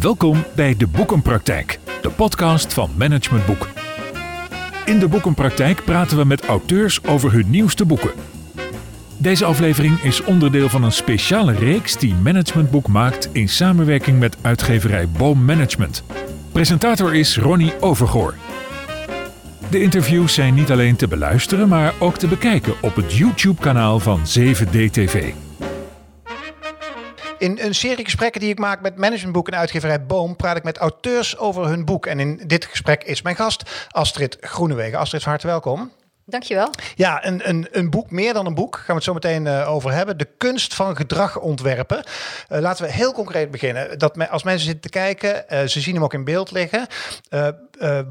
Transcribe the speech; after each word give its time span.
Welkom 0.00 0.44
bij 0.54 0.76
de 0.76 0.86
Boekenpraktijk, 0.86 1.78
de 2.02 2.10
podcast 2.10 2.72
van 2.72 2.90
Management 2.96 3.46
Boek. 3.46 3.68
In 4.84 4.98
de 4.98 5.08
Boekenpraktijk 5.08 5.84
praten 5.84 6.16
we 6.16 6.24
met 6.24 6.46
auteurs 6.46 7.04
over 7.04 7.32
hun 7.32 7.50
nieuwste 7.50 7.84
boeken. 7.84 8.10
Deze 9.16 9.44
aflevering 9.44 9.98
is 10.02 10.24
onderdeel 10.24 10.68
van 10.68 10.82
een 10.82 10.92
speciale 10.92 11.52
reeks 11.52 11.96
die 11.96 12.14
Management 12.14 12.70
Boek 12.70 12.88
maakt 12.88 13.28
in 13.32 13.48
samenwerking 13.48 14.18
met 14.18 14.36
uitgeverij 14.40 15.08
Boom 15.08 15.44
Management. 15.44 16.04
Presentator 16.52 17.14
is 17.14 17.38
Ronnie 17.38 17.80
Overgoor. 17.80 18.34
De 19.70 19.82
interviews 19.82 20.34
zijn 20.34 20.54
niet 20.54 20.70
alleen 20.70 20.96
te 20.96 21.08
beluisteren, 21.08 21.68
maar 21.68 21.94
ook 21.98 22.16
te 22.16 22.26
bekijken 22.26 22.74
op 22.80 22.96
het 22.96 23.14
YouTube-kanaal 23.14 23.98
van 23.98 24.20
7DTV. 24.38 25.32
In 27.40 27.58
een 27.60 27.74
serie 27.74 28.04
gesprekken 28.04 28.40
die 28.40 28.50
ik 28.50 28.58
maak 28.58 28.80
met 28.80 28.96
managementboek 28.96 29.48
en 29.48 29.58
uitgeverij 29.58 30.06
Boom, 30.06 30.36
praat 30.36 30.56
ik 30.56 30.62
met 30.62 30.78
auteurs 30.78 31.38
over 31.38 31.66
hun 31.66 31.84
boek. 31.84 32.06
En 32.06 32.20
in 32.20 32.40
dit 32.46 32.64
gesprek 32.64 33.04
is 33.04 33.22
mijn 33.22 33.36
gast 33.36 33.86
Astrid 33.90 34.36
Groenewegen. 34.40 34.98
Astrid, 34.98 35.22
van 35.22 35.30
harte 35.30 35.46
welkom. 35.46 35.90
Dankjewel. 36.24 36.70
Ja, 36.94 37.26
een, 37.26 37.48
een, 37.48 37.68
een 37.70 37.90
boek, 37.90 38.10
meer 38.10 38.32
dan 38.32 38.46
een 38.46 38.54
boek, 38.54 38.74
gaan 38.74 38.86
we 38.86 38.92
het 38.92 39.04
zo 39.04 39.12
meteen 39.12 39.46
uh, 39.46 39.70
over 39.70 39.92
hebben. 39.92 40.18
De 40.18 40.28
kunst 40.36 40.74
van 40.74 40.96
gedrag 40.96 41.38
ontwerpen. 41.38 42.04
Uh, 42.52 42.58
laten 42.58 42.84
we 42.84 42.92
heel 42.92 43.12
concreet 43.12 43.50
beginnen. 43.50 43.98
Dat 43.98 44.16
me, 44.16 44.28
als 44.28 44.42
mensen 44.42 44.64
zitten 44.64 44.90
te 44.90 44.98
kijken, 44.98 45.44
uh, 45.52 45.60
ze 45.60 45.80
zien 45.80 45.94
hem 45.94 46.04
ook 46.04 46.14
in 46.14 46.24
beeld 46.24 46.50
liggen. 46.50 46.86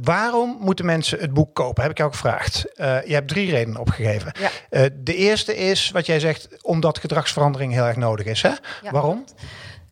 waarom 0.02 0.58
moeten 0.60 0.86
mensen 0.86 1.20
het 1.20 1.34
boek 1.34 1.56
kopen? 1.56 1.82
Heb 1.82 1.92
ik 1.92 1.98
jou 1.98 2.12
gevraagd. 2.12 2.66
je 2.76 3.14
hebt 3.14 3.28
drie 3.28 3.52
redenen 3.52 3.80
opgegeven. 3.80 4.32
Ja. 4.40 4.90
de 4.94 5.16
eerste 5.16 5.58
is, 5.58 5.92
wat 5.92 6.06
jij 6.06 6.20
zegt, 6.20 6.48
omdat 6.62 7.00
gedragsverandering 7.00 7.74
heel 7.74 7.86
erg 7.86 7.96
nodig 7.96 8.26
is. 8.26 8.42
Hè? 8.42 8.50
Ja, 8.50 8.92
waarom? 8.92 9.26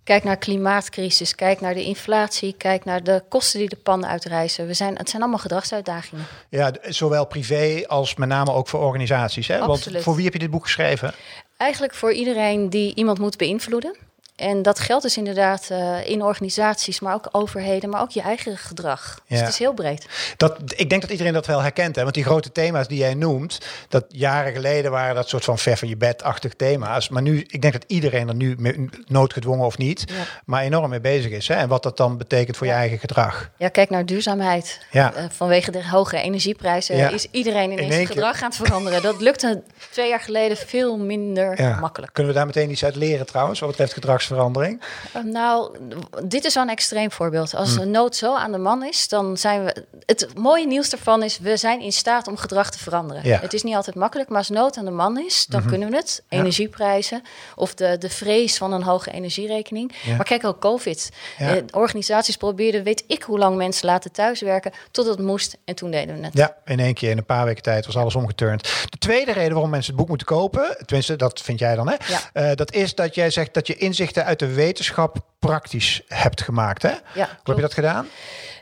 Kijk 0.07 0.23
naar 0.23 0.37
klimaatcrisis, 0.37 1.35
kijk 1.35 1.61
naar 1.61 1.73
de 1.73 1.83
inflatie, 1.83 2.55
kijk 2.57 2.85
naar 2.85 3.03
de 3.03 3.23
kosten 3.29 3.59
die 3.59 3.69
de 3.69 3.75
pannen 3.75 4.09
uitreizen. 4.09 4.67
We 4.67 4.73
zijn, 4.73 4.97
het 4.97 5.09
zijn 5.09 5.21
allemaal 5.21 5.39
gedragsuitdagingen. 5.39 6.25
Ja, 6.49 6.71
zowel 6.81 7.25
privé 7.25 7.83
als 7.87 8.15
met 8.15 8.27
name 8.27 8.51
ook 8.51 8.67
voor 8.67 8.79
organisaties. 8.79 9.47
Hè? 9.47 9.65
Want 9.65 9.87
voor 9.91 10.15
wie 10.15 10.23
heb 10.23 10.33
je 10.33 10.39
dit 10.39 10.49
boek 10.49 10.63
geschreven? 10.63 11.13
Eigenlijk 11.57 11.93
voor 11.93 12.13
iedereen 12.13 12.69
die 12.69 12.95
iemand 12.95 13.19
moet 13.19 13.37
beïnvloeden. 13.37 13.95
En 14.37 14.61
dat 14.61 14.79
geldt 14.79 15.03
dus 15.03 15.17
inderdaad 15.17 15.67
uh, 15.71 16.09
in 16.09 16.23
organisaties, 16.23 16.99
maar 16.99 17.13
ook 17.13 17.29
overheden, 17.31 17.89
maar 17.89 18.01
ook 18.01 18.11
je 18.11 18.21
eigen 18.21 18.57
gedrag. 18.57 19.21
Dus 19.27 19.37
ja. 19.37 19.43
het 19.43 19.53
is 19.53 19.59
heel 19.59 19.73
breed. 19.73 20.07
Dat, 20.37 20.57
ik 20.75 20.89
denk 20.89 21.01
dat 21.01 21.11
iedereen 21.11 21.33
dat 21.33 21.45
wel 21.45 21.61
herkent. 21.61 21.95
Hè? 21.95 22.01
Want 22.01 22.13
die 22.13 22.23
grote 22.23 22.51
thema's 22.51 22.87
die 22.87 22.97
jij 22.97 23.13
noemt, 23.13 23.59
dat 23.89 24.05
jaren 24.07 24.53
geleden 24.53 24.91
waren 24.91 25.15
dat 25.15 25.29
soort 25.29 25.43
van 25.43 25.57
ver 25.57 25.77
van 25.77 25.87
je 25.87 25.97
bed-achtig 25.97 26.53
thema's. 26.53 27.09
Maar 27.09 27.21
nu, 27.21 27.45
ik 27.47 27.61
denk 27.61 27.73
dat 27.73 27.83
iedereen 27.87 28.27
er 28.27 28.35
nu 28.35 28.55
noodgedwongen 29.07 29.65
of 29.65 29.77
niet, 29.77 30.03
ja. 30.07 30.23
maar 30.45 30.63
enorm 30.63 30.89
mee 30.89 30.99
bezig 30.99 31.31
is. 31.31 31.47
Hè? 31.47 31.55
En 31.55 31.67
wat 31.67 31.83
dat 31.83 31.97
dan 31.97 32.17
betekent 32.17 32.57
voor 32.57 32.67
je 32.67 32.73
eigen 32.73 32.99
gedrag. 32.99 33.49
Ja, 33.57 33.69
kijk 33.69 33.89
naar 33.89 34.05
duurzaamheid. 34.05 34.79
Ja. 34.91 35.13
Uh, 35.17 35.23
vanwege 35.29 35.71
de 35.71 35.87
hoge 35.89 36.17
energieprijzen 36.17 37.11
is 37.11 37.27
iedereen 37.31 37.71
ineens 37.71 37.95
in 37.95 38.07
gedrag 38.07 38.41
aan 38.41 38.49
het 38.49 38.57
veranderen. 38.57 39.01
dat 39.01 39.21
lukte 39.21 39.63
twee 39.91 40.09
jaar 40.09 40.19
geleden 40.19 40.57
veel 40.57 40.97
minder 40.97 41.77
makkelijk. 41.79 42.13
Kunnen 42.13 42.33
we 42.33 42.37
daar 42.37 42.47
meteen 42.47 42.71
iets 42.71 42.83
uit 42.83 42.95
leren 42.95 43.25
trouwens, 43.25 43.59
wat 43.59 43.69
betreft 43.69 43.93
gedrags 43.93 44.25
verandering? 44.27 44.81
Uh, 45.15 45.23
nou, 45.23 45.77
dit 46.23 46.45
is 46.45 46.53
wel 46.53 46.63
een 46.63 46.69
extreem 46.69 47.11
voorbeeld. 47.11 47.55
Als 47.55 47.75
hm. 47.75 47.81
een 47.81 47.91
nood 47.91 48.15
zo 48.15 48.35
aan 48.35 48.51
de 48.51 48.57
man 48.57 48.83
is, 48.83 49.07
dan 49.07 49.37
zijn 49.37 49.63
we. 49.63 49.85
Het 50.05 50.27
mooie 50.35 50.67
nieuws 50.67 50.89
daarvan 50.89 51.23
is, 51.23 51.39
we 51.39 51.57
zijn 51.57 51.81
in 51.81 51.91
staat 51.91 52.27
om 52.27 52.37
gedrag 52.37 52.71
te 52.71 52.79
veranderen. 52.79 53.23
Ja. 53.23 53.39
Het 53.39 53.53
is 53.53 53.63
niet 53.63 53.75
altijd 53.75 53.95
makkelijk, 53.95 54.29
maar 54.29 54.37
als 54.37 54.49
nood 54.49 54.77
aan 54.77 54.85
de 54.85 54.91
man 54.91 55.19
is, 55.19 55.45
dan 55.45 55.59
mm 55.59 55.67
-hmm. 55.67 55.77
kunnen 55.77 55.91
we 55.91 55.95
het. 55.97 56.23
Energieprijzen 56.29 57.21
of 57.55 57.73
de, 57.73 57.97
de 57.97 58.09
vrees 58.09 58.57
van 58.57 58.73
een 58.73 58.83
hoge 58.83 59.11
energierekening. 59.11 59.93
Ja. 60.03 60.15
Maar 60.15 60.25
kijk 60.25 60.45
ook 60.45 60.59
COVID. 60.59 61.09
Ja. 61.37 61.55
Uh, 61.55 61.61
organisaties 61.71 62.37
probeerden, 62.37 62.83
weet 62.83 63.03
ik 63.07 63.23
hoe 63.23 63.37
lang 63.37 63.55
mensen 63.57 63.85
laten 63.85 64.11
thuiswerken, 64.11 64.71
tot 64.91 65.05
het 65.05 65.19
moest 65.19 65.57
en 65.65 65.75
toen 65.75 65.91
deden 65.91 66.19
we 66.19 66.25
het. 66.25 66.33
Ja, 66.33 66.55
in 66.65 66.79
één 66.79 66.93
keer, 66.93 67.11
in 67.11 67.17
een 67.17 67.25
paar 67.25 67.45
weken 67.45 67.63
tijd 67.63 67.85
was 67.85 67.97
alles 67.97 68.15
omgeturnd. 68.15 68.63
De 68.89 68.97
tweede 68.97 69.31
reden 69.31 69.51
waarom 69.51 69.69
mensen 69.69 69.91
het 69.91 69.99
boek 69.99 70.09
moeten 70.09 70.27
kopen, 70.27 70.77
tenminste, 70.85 71.15
dat 71.15 71.41
vind 71.41 71.59
jij 71.59 71.75
dan, 71.75 71.89
hè? 71.89 71.95
Uh, 72.33 72.55
dat 72.55 72.73
is 72.73 72.95
dat 72.95 73.15
jij 73.15 73.29
zegt 73.29 73.53
dat 73.53 73.67
je 73.67 73.75
inzichten 74.17 74.25
uit 74.25 74.39
de 74.39 74.61
wetenschap 74.61 75.17
praktisch 75.39 76.01
hebt 76.07 76.41
gemaakt. 76.41 76.81
Hè? 76.81 76.89
Ja, 76.89 76.99
Hoe 77.13 77.25
heb 77.43 77.55
je 77.55 77.61
dat 77.61 77.73
gedaan? 77.73 78.07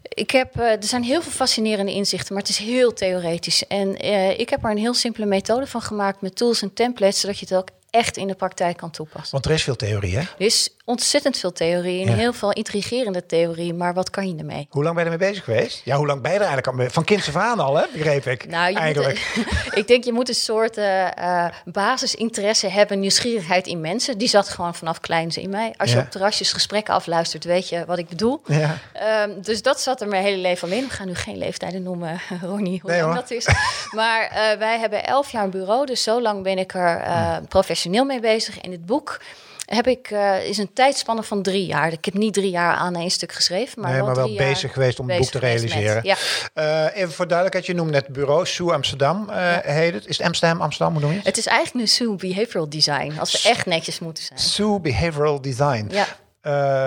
Ik 0.02 0.32
heb, 0.32 0.60
uh, 0.60 0.72
er 0.72 0.84
zijn 0.84 1.04
heel 1.04 1.22
veel 1.22 1.32
fascinerende 1.32 1.92
inzichten, 1.92 2.34
maar 2.34 2.42
het 2.44 2.52
is 2.52 2.58
heel 2.58 2.94
theoretisch. 2.94 3.68
En 3.68 4.06
uh, 4.06 4.40
ik 4.40 4.50
heb 4.50 4.64
er 4.64 4.72
een 4.72 4.78
heel 4.78 4.94
simpele 4.94 5.26
methode 5.26 5.68
van 5.68 5.82
gemaakt 5.82 6.22
met 6.22 6.36
tools 6.36 6.62
en 6.62 6.74
templates, 6.74 7.20
zodat 7.20 7.40
je 7.40 7.46
het 7.46 7.56
ook 7.56 7.70
echt 7.90 8.18
in 8.18 8.28
de 8.28 8.36
praktijk 8.36 8.78
kan 8.78 8.92
toepassen. 8.92 9.32
Want 9.32 9.46
er 9.46 9.52
is 9.52 9.64
veel 9.64 9.76
theorie, 9.76 10.16
hè? 10.16 10.20
Er 10.22 10.34
is 10.38 10.75
ontzettend 10.86 11.38
veel 11.38 11.52
theorie 11.52 12.02
en 12.02 12.12
ja. 12.12 12.16
heel 12.16 12.34
veel 12.34 12.52
intrigerende 12.52 13.26
theorie, 13.26 13.74
maar 13.74 13.94
wat 13.94 14.10
kan 14.10 14.28
je 14.28 14.36
ermee? 14.36 14.68
Hoe 14.70 14.84
lang 14.84 14.96
ben 14.96 15.06
je 15.06 15.12
ermee 15.12 15.30
bezig 15.30 15.44
geweest? 15.44 15.82
Ja, 15.84 15.98
hoe 15.98 16.06
lang 16.06 16.22
ben 16.22 16.32
je 16.32 16.38
er 16.38 16.46
eigenlijk 16.46 16.80
al 16.80 16.90
Van 16.90 17.04
kinds 17.04 17.28
af 17.28 17.36
aan 17.36 17.60
al, 17.60 17.76
hè? 17.76 17.86
Begreep 17.94 18.26
ik. 18.26 18.48
Nou, 18.48 18.76
eigenlijk. 18.76 19.32
Moet, 19.36 19.76
ik 19.82 19.88
denk, 19.88 20.04
je 20.04 20.14
moet 20.14 20.30
een 20.30 20.36
soort 20.36 20.78
uh, 20.78 21.48
basisinteresse 21.66 22.68
hebben, 22.68 23.00
nieuwsgierigheid 23.00 23.68
in 23.68 23.82
mensen. 23.82 24.18
Die 24.18 24.28
zat 24.28 24.50
gewoon 24.50 24.76
vanaf 24.76 25.00
kleins 25.00 25.38
in 25.38 25.50
mij. 25.50 25.74
Als 25.78 25.92
je 25.92 26.00
op 26.00 26.12
terrasjes 26.12 26.52
gesprekken 26.52 26.94
afluistert, 26.94 27.44
weet 27.44 27.70
je 27.70 27.86
wat 27.86 27.98
ik 27.98 28.08
bedoel. 28.08 28.42
Ja. 28.46 28.78
Um, 29.24 29.42
dus 29.42 29.62
dat 29.62 29.82
zat 29.82 30.02
er 30.02 30.08
mijn 30.08 30.24
hele 30.24 30.38
leven 30.38 30.70
al 30.70 30.78
in. 30.78 30.84
We 30.84 30.90
gaan 30.90 31.08
nu 31.08 31.16
geen 31.16 31.38
leeftijden 31.38 31.84
noemen, 31.84 32.22
Ronnie, 32.42 32.80
hoe 32.82 32.90
nee, 32.92 33.00
lang 33.00 33.14
hoor. 33.14 33.22
dat 33.22 33.32
is. 33.32 33.48
maar 33.92 34.24
uh, 34.24 34.60
wij 34.60 34.80
hebben 34.80 35.06
elf 35.06 35.32
jaar 35.32 35.44
een 35.44 35.50
bureau, 35.50 35.86
dus 35.86 36.04
zo 36.04 36.22
lang 36.22 36.44
ben 36.44 36.58
ik 36.58 36.74
er 36.74 37.02
uh, 37.02 37.38
professioneel 37.48 38.06
mee 38.06 38.20
bezig. 38.20 38.62
In 38.62 38.72
het 38.72 38.86
boek 38.86 39.20
heb 39.66 39.88
ik, 39.88 40.10
uh, 40.12 40.48
is 40.48 40.58
een 40.58 40.74
tijdspanne 40.74 41.24
van 41.24 41.42
drie 41.42 41.66
jaar. 41.66 41.92
Ik 41.92 42.06
heb 42.06 42.14
niet 42.14 42.34
drie 42.34 42.50
jaar 42.50 42.76
aan 42.76 42.96
één 42.96 43.10
stuk 43.10 43.32
geschreven, 43.32 43.82
maar, 43.82 43.92
nee, 43.92 44.00
wel, 44.00 44.06
maar 44.06 44.16
wel 44.16 44.36
bezig 44.36 44.74
geweest 44.74 45.00
om 45.00 45.10
het 45.10 45.20
boek 45.20 45.30
te 45.30 45.40
realiseren. 45.40 45.96
Met, 46.04 46.18
ja. 46.54 46.88
uh, 46.88 47.02
even 47.02 47.14
voor 47.14 47.28
duidelijkheid, 47.28 47.66
je 47.66 47.74
noemt 47.74 47.92
net 47.92 48.06
het 48.06 48.16
bureau 48.16 48.46
Sue 48.46 48.74
Amsterdam 48.74 49.30
uh, 49.30 49.36
ja. 49.36 49.62
heet 49.64 49.94
het. 49.94 50.06
Is 50.06 50.18
het 50.18 50.28
Amsterdam, 50.28 50.62
Amsterdam, 50.62 50.94
hoe 50.94 51.02
noem 51.02 51.12
je 51.12 51.18
het? 51.18 51.26
Het 51.26 51.38
is 51.38 51.46
eigenlijk 51.46 51.78
nu 51.78 51.88
Sue 51.88 52.16
Behavioral 52.16 52.70
Design, 52.70 53.14
als 53.20 53.32
we 53.32 53.50
echt 53.50 53.66
netjes 53.66 54.00
moeten 54.00 54.24
zijn. 54.24 54.40
Sue 54.40 54.80
Behavioral 54.80 55.42
Design. 55.42 55.90
Ja. 55.92 56.06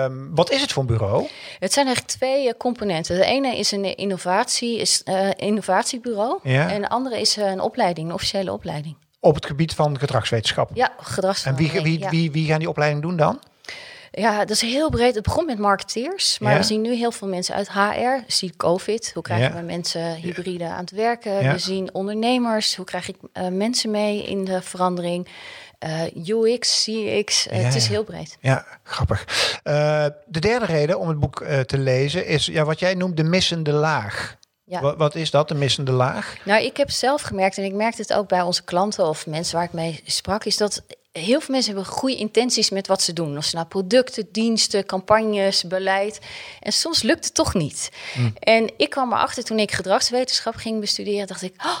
Um, 0.03 0.35
wat 0.35 0.51
is 0.51 0.61
het 0.61 0.71
voor 0.71 0.81
een 0.81 0.87
bureau? 0.87 1.27
Het 1.59 1.73
zijn 1.73 1.85
eigenlijk 1.85 2.17
twee 2.17 2.57
componenten. 2.57 3.15
De 3.15 3.25
ene 3.25 3.57
is 3.57 3.71
een 3.71 3.95
innovatie, 3.95 4.77
is, 4.77 5.03
innovatiebureau. 5.35 6.39
Ja. 6.43 6.69
En 6.69 6.81
de 6.81 6.89
andere 6.89 7.19
is 7.19 7.35
een 7.35 7.61
opleiding, 7.61 8.07
een 8.07 8.13
officiële 8.13 8.51
opleiding 8.51 8.95
op 9.19 9.35
het 9.35 9.45
gebied 9.45 9.73
van 9.73 9.99
gedragswetenschap. 9.99 10.69
Ja, 10.73 10.93
gedragswetenschap. 10.97 11.75
En 11.75 11.83
wie, 11.83 11.99
wie, 11.99 12.09
wie, 12.09 12.31
wie 12.31 12.47
gaan 12.47 12.59
die 12.59 12.69
opleiding 12.69 13.01
doen 13.01 13.17
dan? 13.17 13.39
Ja, 14.11 14.39
dat 14.39 14.49
is 14.49 14.61
heel 14.61 14.89
breed. 14.89 15.15
Het 15.15 15.23
begon 15.23 15.45
met 15.45 15.57
marketeers, 15.57 16.39
maar 16.39 16.51
ja. 16.51 16.57
we 16.57 16.63
zien 16.63 16.81
nu 16.81 16.93
heel 16.93 17.11
veel 17.11 17.27
mensen 17.27 17.55
uit 17.55 17.71
HR. 17.71 18.23
Zie 18.27 18.53
COVID, 18.57 19.11
hoe 19.13 19.23
krijgen 19.23 19.49
ja. 19.49 19.55
we 19.55 19.65
mensen 19.65 20.15
hybride 20.15 20.65
aan 20.65 20.79
het 20.79 20.91
werken? 20.91 21.51
We 21.51 21.57
zien 21.57 21.93
ondernemers, 21.93 22.75
hoe 22.75 22.85
krijg 22.85 23.07
ik 23.09 23.15
uh, 23.33 23.47
mensen 23.47 23.91
mee 23.91 24.23
in 24.23 24.45
de 24.45 24.61
verandering? 24.61 25.27
Uh, 25.85 26.27
UX, 26.27 26.83
CX, 26.83 27.47
uh, 27.47 27.63
het 27.63 27.75
is 27.75 27.87
heel 27.87 28.03
breed. 28.03 28.37
Ja, 28.39 28.65
grappig. 28.83 29.25
de 30.25 30.39
derde 30.39 30.65
reden 30.65 30.99
om 30.99 31.07
het 31.07 31.19
boek 31.19 31.45
te 31.65 31.77
lezen 31.77 32.25
is 32.25 32.45
ja, 32.45 32.63
wat 32.63 32.79
jij 32.79 32.93
noemt 32.93 33.17
de 33.17 33.23
missende 33.23 33.71
laag. 33.71 34.37
Ja. 34.69 34.81
Wat, 34.81 34.97
wat, 34.97 35.15
is 35.15 35.31
dat, 35.31 35.47
de 35.47 35.55
missende 35.55 35.91
laag? 35.91 36.37
Nou, 36.45 36.63
ik 36.63 36.77
heb 36.77 36.89
zelf 36.89 37.21
gemerkt, 37.21 37.57
en 37.57 37.63
ik 37.63 37.73
merkte 37.73 38.01
het 38.01 38.13
ook 38.13 38.27
bij 38.27 38.41
onze 38.41 38.63
klanten 38.63 39.07
of 39.07 39.27
mensen 39.27 39.55
waar 39.55 39.65
ik 39.65 39.73
mee 39.73 40.01
sprak, 40.05 40.45
is 40.45 40.57
dat 40.57 40.83
heel 41.11 41.39
veel 41.39 41.53
mensen 41.53 41.73
hebben 41.73 41.91
goede 41.91 42.15
intenties 42.15 42.69
met 42.69 42.87
wat 42.87 43.01
ze 43.01 43.13
doen. 43.13 43.37
Of 43.37 43.43
ze 43.43 43.55
nou 43.55 43.67
producten, 43.67 44.27
diensten, 44.31 44.85
campagnes, 44.85 45.63
beleid. 45.63 46.19
En 46.59 46.73
soms 46.73 47.01
lukt 47.01 47.25
het 47.25 47.33
toch 47.33 47.53
niet. 47.53 47.91
Hm. 48.13 48.29
En 48.39 48.73
ik 48.77 48.89
kwam 48.89 49.11
erachter 49.11 49.43
toen 49.43 49.59
ik 49.59 49.71
gedragswetenschap 49.71 50.55
ging 50.55 50.79
bestuderen, 50.79 51.27
dacht 51.27 51.41
ik, 51.41 51.53
oh, 51.65 51.79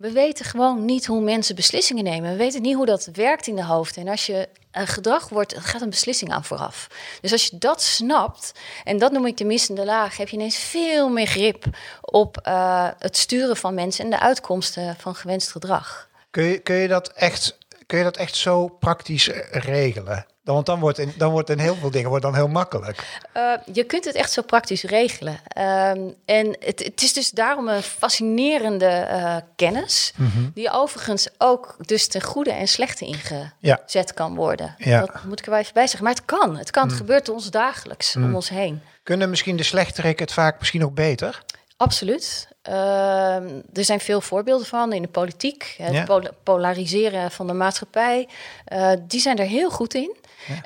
we 0.00 0.12
weten 0.12 0.44
gewoon 0.44 0.84
niet 0.84 1.06
hoe 1.06 1.20
mensen 1.20 1.54
beslissingen 1.54 2.04
nemen. 2.04 2.30
We 2.30 2.36
weten 2.36 2.62
niet 2.62 2.74
hoe 2.74 2.86
dat 2.86 3.08
werkt 3.12 3.46
in 3.46 3.56
de 3.56 3.64
hoofd. 3.64 3.96
En 3.96 4.08
als 4.08 4.26
je 4.26 4.48
een 4.72 4.86
gedrag 4.86 5.28
wordt, 5.28 5.58
gaat 5.58 5.80
een 5.80 5.90
beslissing 5.90 6.32
aan 6.32 6.44
vooraf. 6.44 6.86
Dus 7.20 7.32
als 7.32 7.46
je 7.46 7.58
dat 7.58 7.82
snapt, 7.82 8.52
en 8.84 8.98
dat 8.98 9.12
noem 9.12 9.26
ik 9.26 9.36
de 9.36 9.44
missende 9.44 9.84
laag, 9.84 10.16
heb 10.16 10.28
je 10.28 10.36
ineens 10.36 10.56
veel 10.56 11.08
meer 11.08 11.26
grip 11.26 11.64
op 12.00 12.46
uh, 12.48 12.88
het 12.98 13.16
sturen 13.16 13.56
van 13.56 13.74
mensen 13.74 14.04
en 14.04 14.10
de 14.10 14.20
uitkomsten 14.20 14.96
van 14.98 15.14
gewenst 15.14 15.50
gedrag. 15.50 16.08
Kun 16.30 16.44
je, 16.44 16.58
kun 16.58 16.74
je, 16.74 16.88
dat, 16.88 17.08
echt, 17.08 17.58
kun 17.86 17.98
je 17.98 18.04
dat 18.04 18.16
echt 18.16 18.36
zo 18.36 18.68
praktisch 18.68 19.30
regelen? 19.50 20.26
Want 20.52 20.66
dan 20.66 20.80
wordt, 20.80 20.98
in, 20.98 21.12
dan 21.16 21.30
wordt 21.30 21.50
in 21.50 21.58
heel 21.58 21.74
veel 21.74 21.90
dingen 21.90 22.08
wordt 22.08 22.24
dan 22.24 22.34
heel 22.34 22.48
makkelijk. 22.48 23.20
Uh, 23.36 23.52
je 23.72 23.84
kunt 23.84 24.04
het 24.04 24.14
echt 24.14 24.32
zo 24.32 24.42
praktisch 24.42 24.82
regelen. 24.82 25.32
Um, 25.32 26.14
en 26.24 26.56
het, 26.60 26.84
het, 26.84 27.02
is 27.02 27.12
dus 27.12 27.30
daarom 27.30 27.68
een 27.68 27.82
fascinerende 27.82 29.08
uh, 29.10 29.36
kennis. 29.56 30.12
Mm 30.16 30.30
-hmm. 30.34 30.50
Die 30.54 30.70
overigens 30.70 31.28
ook 31.38 31.76
dus 31.80 32.08
ten 32.08 32.22
goede 32.22 32.52
en 32.52 32.68
slechte 32.68 33.04
ingezet 33.04 33.52
ja. 33.90 34.02
kan 34.14 34.34
worden. 34.34 34.74
Ja. 34.78 35.00
Dat 35.00 35.24
moet 35.24 35.38
ik 35.38 35.44
er 35.44 35.50
wel 35.50 35.60
even 35.60 35.74
bij 35.74 35.86
zeggen. 35.86 36.04
Maar 36.04 36.14
het 36.14 36.24
kan. 36.24 36.56
Het 36.56 36.70
kan. 36.70 36.82
Mm. 36.82 36.88
Het 36.88 36.98
gebeurt 36.98 37.28
ons 37.28 37.50
dagelijks 37.50 38.14
mm. 38.14 38.24
om 38.24 38.34
ons 38.34 38.48
heen. 38.48 38.82
Kunnen 39.02 39.30
misschien 39.30 39.56
de 39.56 39.62
slechterik 39.62 40.18
het 40.18 40.32
vaak 40.32 40.58
misschien 40.58 40.84
ook 40.84 40.94
beter? 40.94 41.42
Absoluut. 41.76 42.48
Uh, 42.68 43.34
er 43.72 43.84
zijn 43.84 44.00
veel 44.00 44.20
voorbeelden 44.20 44.66
van 44.66 44.92
in 44.92 45.02
de 45.02 45.08
politiek. 45.08 45.74
Het 45.78 45.92
ja. 45.92 46.20
polariseren 46.42 47.30
van 47.30 47.46
de 47.46 47.52
maatschappij. 47.52 48.28
Uh, 48.72 48.92
die 49.02 49.20
zijn 49.20 49.38
er 49.38 49.46
heel 49.46 49.70
goed 49.70 49.94
in. 49.94 50.16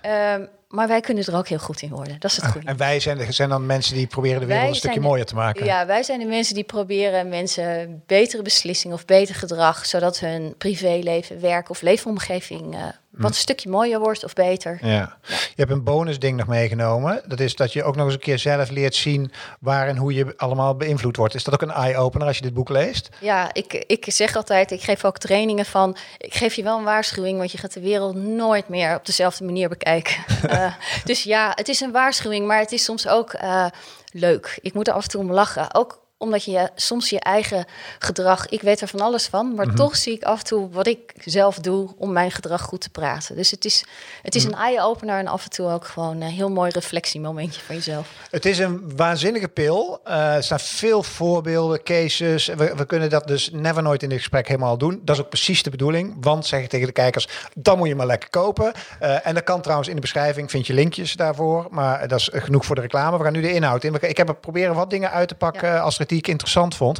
Ja. 0.03 0.39
Uh, 0.39 0.47
maar 0.69 0.89
wij 0.89 1.01
kunnen 1.01 1.25
er 1.25 1.37
ook 1.37 1.49
heel 1.49 1.59
goed 1.59 1.83
in 1.83 1.89
worden. 1.91 2.17
Dat 2.19 2.31
is 2.31 2.37
het 2.37 2.47
goede. 2.47 2.67
En 2.67 2.77
wij 2.77 3.01
zijn, 3.01 3.33
zijn 3.33 3.49
dan 3.49 3.67
mensen 3.67 3.95
die 3.95 4.07
proberen 4.07 4.41
de 4.41 4.47
wereld 4.47 4.63
Wij 4.63 4.71
een 4.71 4.79
stukje 4.79 5.01
de- 5.01 5.07
mooier 5.07 5.27
te 5.27 5.35
maken. 5.35 5.65
Ja, 5.65 5.87
wij 5.87 6.03
zijn 6.03 6.19
de 6.19 6.25
mensen 6.27 6.55
die 6.55 6.65
proberen 6.65 7.29
mensen 7.29 8.03
betere 8.07 8.43
beslissingen 8.43 8.97
of 8.97 9.05
beter 9.05 9.35
gedrag, 9.35 9.87
zodat 9.87 10.19
hun 10.19 10.55
privéleven, 10.59 11.41
werk 11.41 11.71
of 11.71 11.81
leefomgeving 11.81 12.75
eh, 12.75 12.83
wat 13.17 13.31
een 13.31 13.37
stukje 13.37 13.69
mooier 13.69 13.99
wordt 13.99 14.25
of 14.25 14.33
beter. 14.33 14.79
Ja. 14.83 15.19
Je 15.27 15.55
hebt 15.55 15.71
een 15.71 15.85
bonusding 15.85 16.37
nog 16.37 16.47
meegenomen. 16.47 17.23
Dat 17.27 17.41
is 17.41 17.57
dat 17.57 17.73
je 17.73 17.85
ook 17.85 17.97
nog 17.97 18.05
eens 18.05 18.15
een 18.15 18.21
keer 18.21 18.39
zelf 18.39 18.71
leert 18.71 18.95
zien 18.95 19.33
waar 19.61 19.89
en 19.89 19.97
hoe 19.97 20.15
je 20.15 20.35
allemaal 20.37 20.77
beïnvloed 20.77 21.17
wordt. 21.17 21.35
Is 21.35 21.45
dat 21.45 21.55
ook 21.55 21.63
een 21.63 21.71
eye-opener 21.71 22.27
als 22.27 22.37
je 22.37 22.43
dit 22.43 22.55
boek 22.55 22.69
leest? 22.69 23.09
Ja, 23.21 23.51
ik, 23.53 23.85
ik 23.87 24.05
zeg 24.09 24.37
altijd, 24.37 24.71
ik 24.71 24.83
geef 24.83 25.05
ook 25.05 25.19
trainingen 25.19 25.65
van, 25.65 25.97
ik 26.19 26.35
geef 26.35 26.55
je 26.55 26.63
wel 26.63 26.79
een 26.79 26.85
waarschuwing, 26.85 27.39
want 27.39 27.53
je 27.53 27.59
gaat 27.59 27.73
de 27.73 27.81
wereld 27.81 28.15
nooit 28.15 28.69
meer 28.69 28.95
op 28.97 29.07
dezelfde 29.07 29.45
manier 29.45 29.69
bekijken. 29.69 30.15
Eh, 30.45 30.75
dus 31.05 31.23
ja, 31.23 31.53
het 31.55 31.69
is 31.69 31.81
een 31.81 31.93
waarschuwing, 31.93 32.47
maar 32.47 32.59
het 32.59 32.73
is 32.73 32.85
soms 32.85 33.09
ook 33.09 33.33
eh, 33.33 33.67
leuk. 34.11 34.59
Ik 34.63 34.75
moet 34.75 34.89
er 34.89 34.95
af 34.95 35.03
en 35.03 35.09
toe 35.09 35.21
om 35.21 35.33
lachen. 35.33 35.75
Ook 35.75 36.04
omdat 36.25 36.45
je 36.45 36.71
soms 36.75 37.11
je 37.11 37.21
eigen 37.21 37.65
gedrag, 37.99 38.49
ik 38.49 38.61
weet 38.61 38.81
er 38.81 38.89
van 38.89 39.01
alles 39.01 39.27
van, 39.27 39.55
maar 39.55 39.75
toch 39.75 39.97
zie 39.97 40.13
ik 40.13 40.23
af 40.23 40.39
en 40.39 40.45
toe 40.45 40.71
wat 40.71 40.87
ik 40.87 41.13
zelf 41.25 41.59
doe 41.59 41.91
om 41.99 42.13
mijn 42.13 42.31
gedrag 42.31 42.63
goed 42.63 42.81
te 42.81 42.91
praten. 42.91 43.37
Dus 43.37 43.51
het 43.51 43.65
is, 43.65 43.85
het 44.23 44.35
is 44.35 44.45
een 44.45 44.55
eye-opener 44.55 45.19
en 45.19 45.27
af 45.27 45.45
en 45.45 45.51
toe 45.51 45.71
ook 45.71 45.87
gewoon 45.87 46.21
een 46.21 46.31
heel 46.31 46.51
mooi 46.51 46.71
reflectiemomentje 46.71 47.61
van 47.61 47.75
jezelf. 47.75 48.09
Het 48.31 48.47
is 48.47 48.59
een 48.59 48.97
waanzinnige 48.97 49.49
pil. 49.49 50.01
Eh, 50.05 50.35
er 50.37 50.43
staan 50.43 50.61
veel 50.61 51.03
voorbeelden, 51.03 51.83
cases. 51.83 52.47
We, 52.47 52.73
we 52.77 52.87
kunnen 52.87 53.11
dat 53.11 53.27
dus 53.27 53.51
never 53.53 53.83
nooit 53.83 54.03
in 54.03 54.09
dit 54.09 54.19
gesprek 54.19 54.49
helemaal 54.49 54.79
doen. 54.79 55.01
Dat 55.05 55.17
is 55.17 55.23
ook 55.23 55.29
precies 55.29 55.63
de 55.63 55.71
bedoeling. 55.71 56.17
Want 56.21 56.47
zeg 56.47 56.63
ik 56.63 56.69
tegen 56.69 56.87
de 56.87 56.93
kijkers, 56.93 57.29
dan 57.55 57.79
moet 57.79 57.89
je 57.89 57.95
maar 57.95 58.07
lekker 58.07 58.31
kopen. 58.31 58.73
Eh, 58.99 59.27
en 59.27 59.35
dat 59.35 59.45
kan 59.45 59.61
trouwens 59.61 59.89
in 59.89 59.95
de 59.95 60.01
beschrijving, 60.01 60.51
vind 60.51 60.67
je 60.67 60.75
linkjes 60.75 61.13
daarvoor. 61.13 61.67
Maar 61.71 62.09
dat 62.09 62.19
is 62.21 62.31
genoeg 62.33 62.65
voor 62.65 62.75
de 62.75 62.81
reclame. 62.81 63.19
We 63.19 63.25
gaan 63.25 63.33
nu 63.33 63.41
de 63.41 63.53
inhoud 63.53 63.85
in. 63.85 63.97
Ik 64.01 64.17
heb 64.17 64.29
er 64.29 64.35
proberen 64.35 64.75
wat 64.75 64.91
dingen 64.91 65.11
uit 65.11 65.29
te 65.29 65.35
pakken 65.35 65.69
Ja. 65.69 65.79
als 65.79 65.99
die 66.15 66.23
ik 66.23 66.29
interessant 66.29 66.77
vond. 66.77 66.99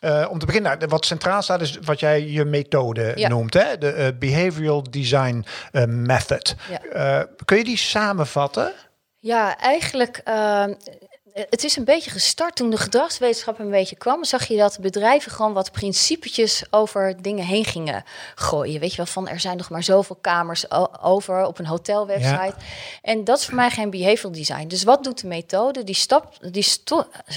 Eh, 0.00 0.26
om 0.30 0.38
te 0.38 0.46
beginnen, 0.46 0.78
nou, 0.78 0.90
wat 0.90 1.04
centraal 1.06 1.42
staat 1.42 1.60
is 1.60 1.78
wat 1.84 2.00
jij 2.00 2.28
je 2.28 2.44
methode 2.44 3.12
Ja. 3.16 3.28
noemt. 3.28 3.54
Hè? 3.54 3.78
De 3.78 3.92
eh, 3.92 4.08
Behavioral 4.18 4.82
Design 4.90 5.44
eh, 5.72 5.84
Method. 5.84 6.54
Ja. 6.92 7.26
Kun 7.44 7.56
je 7.56 7.64
die 7.64 7.76
samenvatten? 7.76 8.72
Ja, 9.18 9.58
eigenlijk. 9.58 10.22
Het 11.34 11.64
is 11.64 11.76
een 11.76 11.84
beetje 11.84 12.10
gestart 12.10 12.56
toen 12.56 12.70
de 12.70 12.76
gedragswetenschap 12.76 13.58
een 13.58 13.70
beetje 13.70 13.96
kwam. 13.96 14.24
Zag 14.24 14.46
je 14.46 14.56
dat 14.56 14.78
bedrijven 14.80 15.32
gewoon 15.32 15.52
wat 15.52 15.72
principetjes 15.72 16.64
over 16.70 17.22
dingen 17.22 17.44
heen 17.44 17.64
gingen 17.64 18.04
gooien. 18.34 18.80
Weet 18.80 18.90
je 18.90 18.96
wel, 18.96 19.06
van 19.06 19.28
er 19.28 19.40
zijn 19.40 19.56
nog 19.56 19.70
maar 19.70 19.82
zoveel 19.82 20.18
kamers 20.20 20.70
over 21.02 21.46
op 21.46 21.58
een 21.58 21.66
hotelwebsite. 21.66 22.54
En 23.02 23.24
dat 23.24 23.38
is 23.38 23.44
voor 23.44 23.54
mij 23.54 23.70
geen 23.70 23.90
behavioral 23.90 24.32
design. 24.32 24.66
Dus 24.66 24.82
wat 24.82 25.04
doet 25.04 25.20
de 25.20 25.26
methode? 25.26 25.84
Die, 25.84 25.94
stap, 25.94 26.36
die 26.50 26.66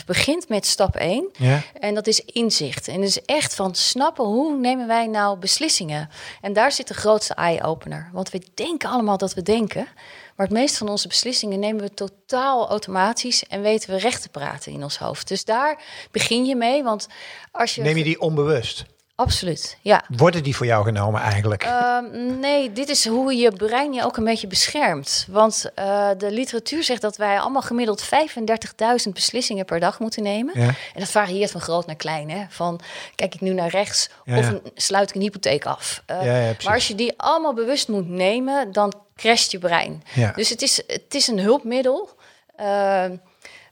begint 0.06 0.50
met 0.50 0.65
stap 0.65 0.95
1. 0.95 1.30
Ja. 1.33 1.62
En 1.80 1.94
dat 1.94 2.07
is 2.07 2.19
inzicht. 2.19 2.88
En 2.88 2.95
dat 2.95 3.07
is 3.07 3.21
echt 3.21 3.56
van 3.56 3.75
snappen 3.75 4.25
hoe 4.25 4.57
nemen 4.57 4.88
wij 4.88 5.07
nou 5.07 5.38
beslissingen. 5.38 6.09
En 6.42 6.53
daar 6.53 6.71
zit 6.71 6.88
de 6.88 6.94
grootste 6.94 7.33
eye-opener. 7.33 8.09
Want 8.13 8.30
we 8.30 8.42
denken 8.53 8.89
allemaal 8.89 9.18
dat 9.18 9.33
we 9.33 9.42
denken. 9.42 9.88
Maar 10.36 10.45
het 10.45 10.56
meeste 10.56 10.77
van 10.77 10.89
onze 10.89 11.07
beslissingen 11.07 11.59
nemen 11.59 11.81
we 11.81 11.94
totaal 11.94 12.69
automatisch 12.69 13.47
en 13.47 13.62
weten 13.62 13.84
we 13.91 13.97
recht 13.97 14.21
te 14.21 14.29
praten 14.29 14.71
in 14.71 14.83
ons 14.83 14.97
hoofd. 14.97 15.27
Dus 15.27 15.45
daar 15.45 15.81
begin 16.11 16.45
je 16.45 16.55
mee. 16.55 16.83
Want 16.83 17.07
als 17.51 17.75
je. 17.75 17.81
Neem 17.81 17.97
je 17.97 18.03
die 18.03 18.21
onbewust? 18.21 18.85
Absoluut, 19.15 19.77
ja. 19.81 20.03
Worden 20.17 20.43
die 20.43 20.55
voor 20.55 20.65
jou 20.65 20.83
genomen 20.83 21.21
eigenlijk? 21.21 21.63
Ehm, 21.63 22.39
nee, 22.39 22.71
dit 22.71 22.89
is 22.89 23.07
hoe 23.07 23.35
je 23.35 23.51
brein 23.51 23.93
je 23.93 24.03
ook 24.03 24.17
een 24.17 24.23
beetje 24.23 24.47
beschermt. 24.47 25.27
Want 25.29 25.71
eh, 25.75 26.09
de 26.17 26.31
literatuur 26.31 26.83
zegt 26.83 27.01
dat 27.01 27.17
wij 27.17 27.39
allemaal 27.39 27.61
gemiddeld 27.61 28.03
35.000 28.03 29.11
beslissingen 29.13 29.65
per 29.65 29.79
dag 29.79 29.99
moeten 29.99 30.23
nemen. 30.23 30.59
Ja. 30.59 30.67
En 30.67 30.99
dat 30.99 31.09
varieert 31.09 31.51
van 31.51 31.61
groot 31.61 31.85
naar 31.85 31.95
klein. 31.95 32.29
Hè? 32.29 32.45
Van 32.49 32.79
kijk 33.15 33.33
ik 33.33 33.41
nu 33.41 33.53
naar 33.53 33.69
rechts 33.69 34.09
Ja, 34.23 34.37
of 34.37 34.49
ja. 34.49 34.59
sluit 34.73 35.09
ik 35.09 35.15
een 35.15 35.21
hypotheek 35.21 35.65
af. 35.65 36.03
Precies. 36.05 36.65
maar 36.65 36.73
als 36.73 36.87
je 36.87 36.95
die 36.95 37.13
allemaal 37.17 37.53
bewust 37.53 37.87
moet 37.87 38.09
nemen, 38.09 38.71
dan 38.71 38.93
crasht 39.15 39.51
je 39.51 39.59
brein. 39.59 40.03
Ja. 40.13 40.31
Dus 40.31 40.49
het 40.49 40.61
is, 40.61 40.81
het 40.87 41.15
is 41.15 41.27
een 41.27 41.39
hulpmiddel. 41.39 42.09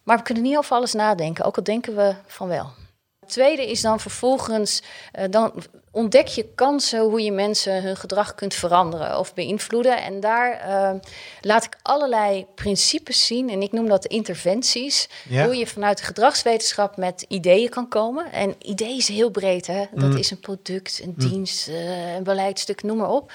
Maar 0.03 0.17
we 0.17 0.23
kunnen 0.23 0.43
niet 0.43 0.57
over 0.57 0.75
alles 0.75 0.93
nadenken, 0.93 1.45
ook 1.45 1.57
al 1.57 1.63
denken 1.63 1.95
we 1.95 2.15
van 2.27 2.47
wel. 2.47 2.71
Het 3.19 3.31
tweede 3.31 3.69
is 3.69 3.81
dan 3.81 3.99
vervolgens, 3.99 4.81
eh, 5.11 5.25
dan 5.29 5.53
ontdek 5.91 6.27
je 6.27 6.45
kansen 6.55 6.99
hoe 6.99 7.21
je 7.23 7.31
mensen 7.31 7.83
hun 7.83 7.95
gedrag 7.97 8.35
kunt 8.35 8.53
veranderen 8.53 9.19
of 9.19 9.33
beïnvloeden. 9.33 10.01
En 10.03 10.19
daar 10.19 10.51
eh, 10.51 10.99
laat 11.41 11.63
ik 11.65 11.77
allerlei 11.81 12.45
principes 12.55 13.25
zien, 13.25 13.49
en 13.49 13.61
ik 13.61 13.71
noem 13.71 13.87
dat 13.87 14.05
interventies, 14.05 15.09
Ja. 15.29 15.45
hoe 15.45 15.55
je 15.55 15.67
vanuit 15.67 15.97
de 15.97 16.03
gedragswetenschap 16.03 16.97
met 16.97 17.25
ideeën 17.27 17.69
kan 17.69 17.87
komen. 17.87 18.31
En 18.31 18.55
idee 18.59 18.97
is 18.97 19.07
heel 19.07 19.29
breed, 19.29 19.67
hè? 19.67 19.85
dat 19.91 20.09
Mm. 20.09 20.17
is 20.17 20.31
een 20.31 20.39
product, 20.39 20.99
een 21.03 21.13
dienst, 21.17 21.67
eh, 21.67 22.13
een 22.13 22.23
beleidstuk, 22.23 22.83
noem 22.83 22.97
maar 22.97 23.09
op. 23.09 23.31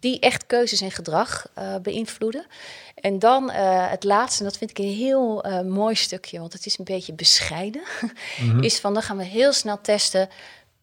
Die 0.00 0.20
echt 0.20 0.46
keuzes 0.46 0.80
en 0.80 0.90
gedrag 0.90 1.46
eh, 1.54 1.76
beïnvloeden. 1.76 2.46
En 2.94 3.18
dan 3.18 3.50
eh, 3.50 3.90
het 3.90 4.04
laatste, 4.04 4.38
en 4.38 4.48
dat 4.48 4.58
vind 4.58 4.70
ik 4.70 4.78
een 4.78 4.94
heel 4.94 5.44
eh, 5.44 5.60
mooi 5.60 5.94
stukje, 5.94 6.38
want 6.38 6.52
het 6.52 6.66
is 6.66 6.78
een 6.78 6.84
beetje 6.84 7.12
bescheiden, 7.12 7.82
is 8.60 8.80
van 8.80 8.94
dan 8.94 9.02
gaan 9.02 9.16
we 9.16 9.24
heel 9.24 9.52
snel 9.52 9.80
testen, 9.80 10.28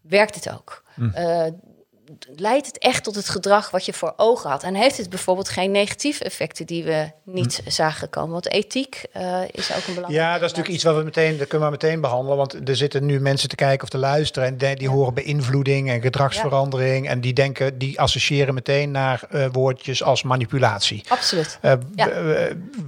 werkt 0.01 0.35
het 0.35 0.49
ook? 0.49 0.83
Eh, 1.13 1.45
leidt 2.35 2.65
het 2.67 2.77
echt 2.77 3.03
tot 3.03 3.15
het 3.15 3.29
gedrag 3.29 3.71
wat 3.71 3.85
je 3.85 3.93
voor 3.93 4.13
ogen 4.17 4.49
had? 4.49 4.63
En 4.63 4.75
heeft 4.75 4.97
het 4.97 5.09
bijvoorbeeld 5.09 5.49
geen 5.49 5.71
negatieve 5.71 6.23
effecten 6.23 6.65
die 6.65 6.83
we 6.83 7.11
niet 7.23 7.61
zagen 7.67 8.09
komen? 8.09 8.31
Want 8.31 8.51
ethiek 8.51 9.03
eh, 9.11 9.41
is 9.51 9.71
ook 9.71 9.87
een 9.87 9.93
belangrijk 9.93 10.09
Ja, 10.23 10.31
dat 10.33 10.41
is 10.41 10.47
natuurlijk 10.49 10.75
iets 10.75 10.83
wat 10.83 10.95
we 10.95 11.03
meteen, 11.03 11.37
dat 11.37 11.47
kunnen 11.47 11.67
we 11.67 11.73
meteen 11.81 12.01
behandelen. 12.01 12.37
Want 12.37 12.69
er 12.69 12.75
zitten 12.75 13.05
nu 13.05 13.19
mensen 13.19 13.49
te 13.49 13.55
kijken 13.55 13.83
of 13.83 13.89
te 13.89 13.97
luisteren. 13.97 14.47
En 14.47 14.57
die, 14.57 14.75
die 14.75 14.89
horen 14.89 15.13
beïnvloeding 15.13 15.89
en 15.89 16.01
gedragsverandering. 16.01 17.07
En 17.07 17.21
die 17.21 17.33
denken, 17.33 17.77
die 17.77 17.99
associëren 17.99 18.53
meteen 18.53 18.91
naar 18.91 19.23
eh, 19.29 19.45
woordjes 19.51 20.03
als 20.03 20.23
manipulatie. 20.23 21.03
Absoluut. 21.07 21.57
Eh, 21.61 21.73
Ja. 21.95 22.09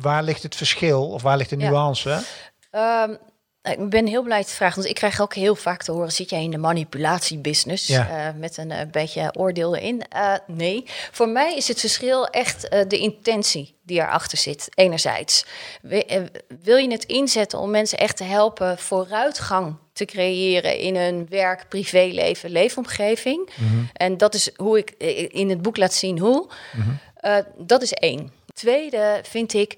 waar 0.01 0.23
ligt 0.23 0.43
het 0.43 0.55
verschil 0.55 1.07
of 1.09 1.21
waar 1.21 1.37
ligt 1.37 1.49
de 1.49 1.57
Ja. 1.57 1.69
nuance? 1.69 2.21
Ehm, 2.71 3.15
ik 3.71 3.89
ben 3.89 4.07
heel 4.07 4.23
blij 4.23 4.43
te 4.43 4.53
vragen, 4.53 4.75
want 4.75 4.89
ik 4.89 4.95
krijg 4.95 5.21
ook 5.21 5.33
heel 5.33 5.55
vaak 5.55 5.83
te 5.83 5.91
horen: 5.91 6.11
zit 6.11 6.29
jij 6.29 6.43
in 6.43 6.51
de 6.51 6.57
manipulatiebusiness? 6.57 7.87
Ja. 7.87 8.09
Eh, 8.27 8.33
met 8.39 8.57
een 8.57 8.71
eh, 8.71 8.87
beetje 8.91 9.33
oordeel 9.37 9.75
erin. 9.75 10.01
Eh, 10.09 10.33
nee, 10.47 10.83
voor 11.11 11.29
mij 11.29 11.55
is 11.55 11.67
het 11.67 11.79
verschil 11.79 12.27
echt 12.27 12.61
de 12.87 12.97
intentie 12.97 13.77
die 13.83 13.99
erachter 13.99 14.37
zit. 14.37 14.67
Enerzijds 14.73 15.45
Wi- 15.81 16.27
wil 16.61 16.77
je 16.77 16.91
het 16.91 17.03
inzetten 17.03 17.59
om 17.59 17.69
mensen 17.69 17.97
echt 17.97 18.17
te 18.17 18.23
helpen 18.23 18.77
vooruitgang 18.77 19.75
te 19.93 20.05
creëren 20.05 20.77
in 20.79 20.95
hun 20.95 21.25
werk, 21.29 21.65
privéleven, 21.69 22.49
leefomgeving. 22.49 23.49
En 23.93 24.17
dat 24.17 24.33
is 24.33 24.49
hoe 24.55 24.77
ik 24.77 24.89
in 25.31 25.49
het 25.49 25.61
boek 25.61 25.77
laat 25.77 25.93
zien 25.93 26.19
hoe. 26.19 26.49
Eh, 27.15 27.37
dat 27.57 27.81
is 27.81 27.91
één. 27.93 28.31
Tweede 28.53 29.19
vind 29.23 29.53
ik, 29.53 29.77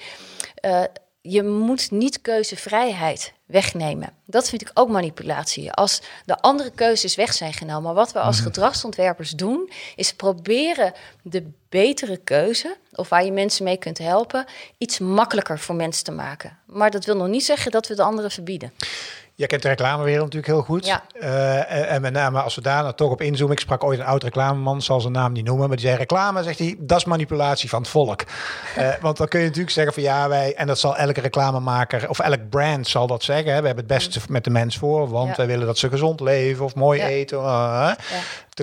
je 1.21 1.43
moet 1.43 1.91
niet 1.91 2.21
keuzevrijheid 2.21 3.33
wegnemen. 3.45 4.13
Dat 4.25 4.49
vind 4.49 4.61
ik 4.61 4.71
ook 4.73 4.89
manipulatie. 4.89 5.71
Als 5.71 6.01
de 6.25 6.39
andere 6.39 6.71
keuzes 6.71 7.15
weg 7.15 7.33
zijn 7.33 7.53
genomen. 7.53 7.83
Maar 7.83 7.93
wat 7.93 8.11
we 8.11 8.19
als 8.19 8.39
gedragsontwerpers 8.39 9.31
doen, 9.31 9.71
is 9.95 10.13
proberen 10.13 10.93
de 11.21 11.51
betere 11.69 12.17
keuze, 12.17 12.77
of 12.91 13.09
waar 13.09 13.25
je 13.25 13.31
mensen 13.31 13.63
mee 13.63 13.77
kunt 13.77 13.97
helpen, 13.97 14.45
iets 14.77 14.99
makkelijker 14.99 15.59
voor 15.59 15.75
mensen 15.75 16.03
te 16.03 16.11
maken. 16.11 16.57
Maar 16.65 16.91
dat 16.91 17.05
wil 17.05 17.15
nog 17.15 17.27
niet 17.27 17.45
zeggen 17.45 17.71
dat 17.71 17.87
we 17.87 17.95
de 17.95 18.03
anderen 18.03 18.31
verbieden. 18.31 18.73
Jij 19.41 19.49
kent 19.49 19.61
de 19.61 19.67
reclamewereld 19.69 20.33
natuurlijk 20.33 20.53
heel 20.53 20.61
goed. 20.61 20.85
Ja. 20.85 21.03
Eh, 21.19 21.57
en- 21.71 21.87
en 21.87 22.01
met 22.01 22.13
name 22.13 22.41
als 22.41 22.55
we 22.55 22.61
daar 22.61 22.81
nou 22.83 22.95
toch 22.95 23.11
op 23.11 23.21
inzoomen. 23.21 23.55
Ik 23.55 23.61
sprak 23.61 23.83
ooit 23.83 23.99
een 23.99 24.05
oud 24.05 24.23
reclameman, 24.23 24.81
zal 24.81 25.01
zijn 25.01 25.13
naam 25.13 25.31
niet 25.31 25.45
noemen. 25.45 25.67
Maar 25.67 25.77
die 25.77 25.85
zei 25.85 25.97
reclame, 25.97 26.43
zegt 26.43 26.59
hij, 26.59 26.75
dat 26.79 26.97
is 26.97 27.05
manipulatie 27.05 27.69
van 27.69 27.81
het 27.81 27.89
volk. 27.89 28.23
Eh, 28.75 28.89
want 29.01 29.17
dan 29.17 29.27
kun 29.27 29.39
je 29.39 29.45
natuurlijk 29.45 29.73
zeggen 29.73 29.93
van 29.93 30.03
ja, 30.03 30.29
wij... 30.29 30.55
En 30.55 30.67
dat 30.67 30.79
zal 30.79 30.97
elke 30.97 31.21
reclamemaker 31.21 32.09
of 32.09 32.19
elk 32.19 32.49
brand 32.49 32.87
zal 32.87 33.07
dat 33.07 33.23
zeggen. 33.23 33.53
Hè, 33.53 33.59
we 33.61 33.65
hebben 33.65 33.85
het 33.87 33.93
beste 33.97 34.19
met 34.29 34.43
de 34.43 34.49
mens 34.49 34.77
voor. 34.77 35.09
Want 35.09 35.27
Ja. 35.29 35.35
wij 35.35 35.47
willen 35.47 35.65
dat 35.65 35.77
ze 35.77 35.89
gezond 35.89 36.19
leven 36.19 36.65
of 36.65 36.75
mooi 36.75 36.99
Ja. 36.99 37.07
eten. 37.07 37.37
uh, 37.39 37.91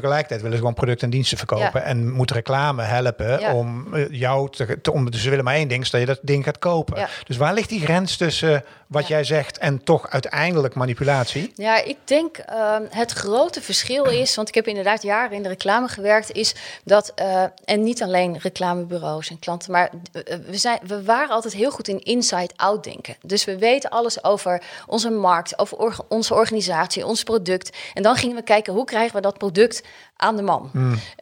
Tegelijkertijd 0.00 0.40
willen 0.40 0.56
ze 0.56 0.62
gewoon 0.62 0.74
producten 0.78 1.04
en 1.04 1.10
diensten 1.12 1.38
verkopen. 1.38 1.80
Ja. 1.80 1.86
En 1.86 2.10
moet 2.10 2.30
reclame 2.30 2.82
helpen 2.82 3.40
Ja. 3.40 3.54
om 3.54 3.94
eh, 3.94 4.04
jou 4.10 4.50
te, 4.50 4.80
te... 4.80 4.92
Om, 4.92 5.10
dus 5.10 5.22
ze 5.22 5.28
willen 5.30 5.44
maar 5.44 5.54
één 5.54 5.68
ding, 5.68 5.82
is 5.82 5.90
dat 5.90 6.00
je 6.00 6.06
dat 6.06 6.18
ding 6.22 6.44
gaat 6.44 6.58
kopen. 6.58 6.98
Ja. 6.98 7.08
Dus 7.26 7.36
waar 7.36 7.54
ligt 7.54 7.68
die 7.68 7.80
grens 7.80 8.16
tussen 8.16 8.64
wat 8.86 9.02
Ja. 9.02 9.08
jij 9.14 9.24
zegt 9.24 9.58
en 9.58 9.84
toch 9.84 10.08
uiteindelijk 10.10 10.74
manipulatie? 10.74 11.52
Ja, 11.54 11.84
ik 11.84 11.96
denk 12.04 12.36
ehm, 12.38 12.82
het 12.90 13.12
grote 13.12 13.62
verschil 13.62 14.04
is, 14.04 14.34
want 14.34 14.48
ik 14.48 14.54
heb 14.54 14.66
inderdaad 14.66 15.02
jaren 15.02 15.36
in 15.36 15.42
de 15.42 15.48
reclame 15.48 15.88
gewerkt, 15.88 16.32
is 16.32 16.54
dat, 16.84 17.12
eh, 17.14 17.42
en 17.64 17.82
niet 17.82 18.02
alleen 18.02 18.38
reclamebureaus 18.38 19.30
en 19.30 19.38
klanten, 19.38 19.72
maar 19.72 19.90
eh, 20.12 20.36
we, 20.46 20.56
zijn, 20.56 20.78
we 20.86 21.02
waren 21.04 21.30
altijd 21.34 21.54
heel 21.54 21.70
goed 21.70 21.88
in 21.88 21.98
inside-out 22.02 22.84
denken. 22.84 23.16
Dus 23.22 23.44
we 23.44 23.58
weten 23.58 23.90
alles 23.90 24.24
over 24.24 24.62
onze 24.86 25.10
markt, 25.10 25.58
over 25.58 25.76
orga- 25.78 26.04
onze 26.08 26.34
organisatie, 26.34 27.06
ons 27.06 27.22
product. 27.22 27.76
En 27.94 28.02
dan 28.02 28.16
gingen 28.16 28.36
we 28.36 28.42
kijken 28.42 28.72
hoe 28.72 28.84
krijgen 28.84 29.16
we 29.16 29.22
dat 29.22 29.38
product 29.38 29.82
aan 30.16 30.36
de 30.36 30.42
man. 30.42 30.70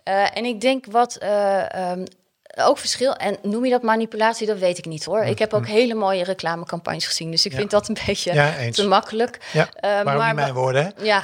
Eh, 0.04 0.37
en 0.37 0.44
ik 0.44 0.61
denk 0.61 0.85
wat. 0.90 1.16
eh, 1.16 1.75
ehm, 1.90 2.04
ook 2.58 2.78
verschil. 2.78 3.14
En 3.14 3.37
noem 3.42 3.64
je 3.64 3.70
dat 3.70 3.82
manipulatie? 3.82 4.46
Dat 4.46 4.58
weet 4.58 4.78
ik 4.78 4.85
niet 4.85 5.04
hoor. 5.04 5.23
Ik 5.25 5.38
heb 5.38 5.54
ook 5.54 5.66
hele 5.66 5.94
mooie 5.94 6.25
reclamecampagnes 6.25 7.06
gezien. 7.06 7.30
Dus 7.30 7.46
ik 7.46 7.52
vind 7.52 7.70
dat 7.70 7.88
een 7.88 7.96
beetje 8.06 8.32
Ja, 8.32 8.54
te 8.70 8.87
makkelijk. 8.87 9.38
Ja, 9.52 9.68
Eh, 9.75 10.02
maar 10.02 10.26
niet 10.26 10.35
mijn 10.35 10.54
woorden, 10.54 10.85
hè? 10.96 11.04
Ja, 11.04 11.23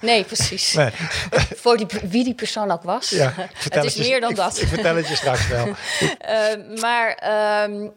nee, 0.00 0.24
precies. 0.24 0.72
Nee. 0.74 0.90
Voor 1.62 1.76
die, 1.76 1.86
wie 2.02 2.24
die 2.24 2.34
persoon 2.34 2.70
ook 2.70 2.82
was. 2.82 3.08
Ja, 3.10 3.32
het 3.68 3.84
is 3.84 3.94
je- 3.94 4.00
meer 4.02 4.20
dan 4.20 4.30
ik- 4.30 4.36
dat. 4.36 4.60
Ik 4.60 4.68
vertel 4.68 4.96
het 4.96 5.08
je 5.08 5.14
straks 5.16 5.48
wel. 5.48 5.66
Maar 6.80 7.14
ehm, 7.14 7.88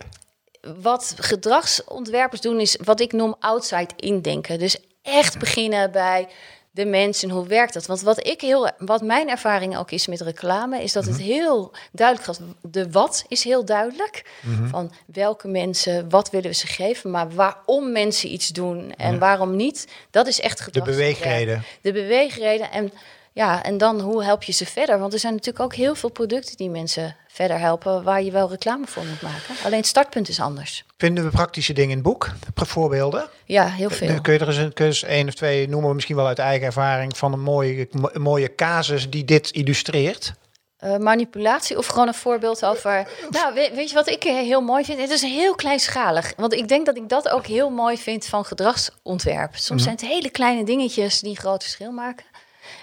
wat 0.81 1.13
gedragsontwerpers 1.17 2.41
doen 2.41 2.59
is 2.59 2.77
wat 2.83 2.99
ik 2.99 3.11
noem 3.11 3.35
outside 3.39 3.89
indenken. 3.95 4.59
Dus 4.59 4.77
echt 5.01 5.39
beginnen 5.39 5.91
bij 5.91 6.27
de 6.71 6.85
mensen. 6.85 7.29
Hoe 7.29 7.47
werkt 7.47 7.73
dat? 7.73 7.85
Want 7.85 8.01
wat 8.01 8.27
ik 8.27 8.41
heel, 8.41 8.71
wat 8.77 9.01
mijn 9.01 9.29
ervaring 9.29 9.77
ook 9.77 9.91
is 9.91 10.07
met 10.07 10.21
reclame, 10.21 10.83
is 10.83 10.93
dat 10.93 11.05
het 11.05 11.17
heel 11.17 11.71
duidelijk 11.91 12.27
gaat. 12.27 12.39
De 12.61 12.91
wat 12.91 13.25
is 13.27 13.43
heel 13.43 13.65
duidelijk. 13.65 14.25
Van 14.69 14.91
welke 15.05 15.47
mensen, 15.47 16.09
wat 16.09 16.29
willen 16.29 16.49
we 16.49 16.55
ze 16.55 16.67
geven, 16.67 17.11
maar 17.11 17.29
waarom 17.29 17.91
mensen 17.91 18.33
iets 18.33 18.47
doen 18.47 18.93
en 18.97 19.19
waarom 19.19 19.55
niet. 19.55 19.87
Dat 20.11 20.27
is 20.27 20.39
echt 20.39 20.73
De 20.73 20.81
beweegreden. 20.81 21.63
De 21.81 21.91
beweegreden 21.91 22.71
en 22.71 22.91
ja, 23.33 23.63
en 23.63 23.77
dan 23.77 23.99
hoe 23.99 24.23
help 24.23 24.43
je 24.43 24.51
ze 24.51 24.65
verder? 24.65 24.99
Want 24.99 25.13
er 25.13 25.19
zijn 25.19 25.33
natuurlijk 25.33 25.63
ook 25.63 25.75
heel 25.75 25.95
veel 25.95 26.09
producten 26.09 26.57
die 26.57 26.69
mensen 26.69 27.15
verder 27.27 27.59
helpen 27.59 28.03
waar 28.03 28.23
je 28.23 28.31
wel 28.31 28.49
reclame 28.49 28.87
voor 28.87 29.05
moet 29.05 29.21
maken. 29.21 29.55
Alleen 29.65 29.77
het 29.77 29.87
startpunt 29.87 30.29
is 30.29 30.39
anders. 30.39 30.85
Vinden 30.97 31.23
we 31.23 31.29
praktische 31.29 31.73
dingen 31.73 31.89
in 31.89 31.95
het 31.97 32.05
boek? 32.05 32.29
Voorbeelden? 32.55 33.29
Ja, 33.45 33.67
heel 33.67 33.89
veel. 33.89 34.21
Kun 34.21 34.33
je 34.33 34.39
er 34.39 34.75
eens 34.75 35.01
een, 35.01 35.09
één 35.09 35.27
of 35.27 35.33
twee 35.33 35.69
noemen, 35.69 35.95
misschien 35.95 36.15
wel 36.15 36.27
uit 36.27 36.39
eigen 36.39 36.65
ervaring, 36.65 37.17
van 37.17 37.33
een 37.33 37.39
mooie, 37.41 37.87
mo- 37.91 38.11
mooie 38.13 38.55
casus 38.55 39.09
die 39.09 39.25
dit 39.25 39.49
illustreert? 39.51 40.33
Eh, 40.77 40.97
manipulatie 40.97 41.77
of 41.77 41.85
gewoon 41.87 42.07
een 42.07 42.13
voorbeeld 42.13 42.65
over. 42.65 43.07
Nou, 43.29 43.53
weet, 43.53 43.73
weet 43.75 43.89
je 43.89 43.95
wat 43.95 44.09
ik 44.09 44.23
heel 44.23 44.61
mooi 44.61 44.83
vind? 44.83 44.99
Het 44.99 45.09
is 45.09 45.21
heel 45.21 45.55
kleinschalig. 45.55 46.33
Want 46.37 46.53
ik 46.53 46.67
denk 46.67 46.85
dat 46.85 46.97
ik 46.97 47.09
dat 47.09 47.29
ook 47.29 47.45
heel 47.45 47.69
mooi 47.69 47.97
vind 47.97 48.25
van 48.25 48.45
gedragsontwerp. 48.45 49.55
Soms 49.55 49.83
zijn 49.83 49.95
het 49.95 50.05
hele 50.05 50.29
kleine 50.29 50.63
dingetjes 50.63 51.19
die 51.19 51.29
een 51.29 51.35
groot 51.37 51.61
verschil 51.63 51.91
maken. 51.91 52.25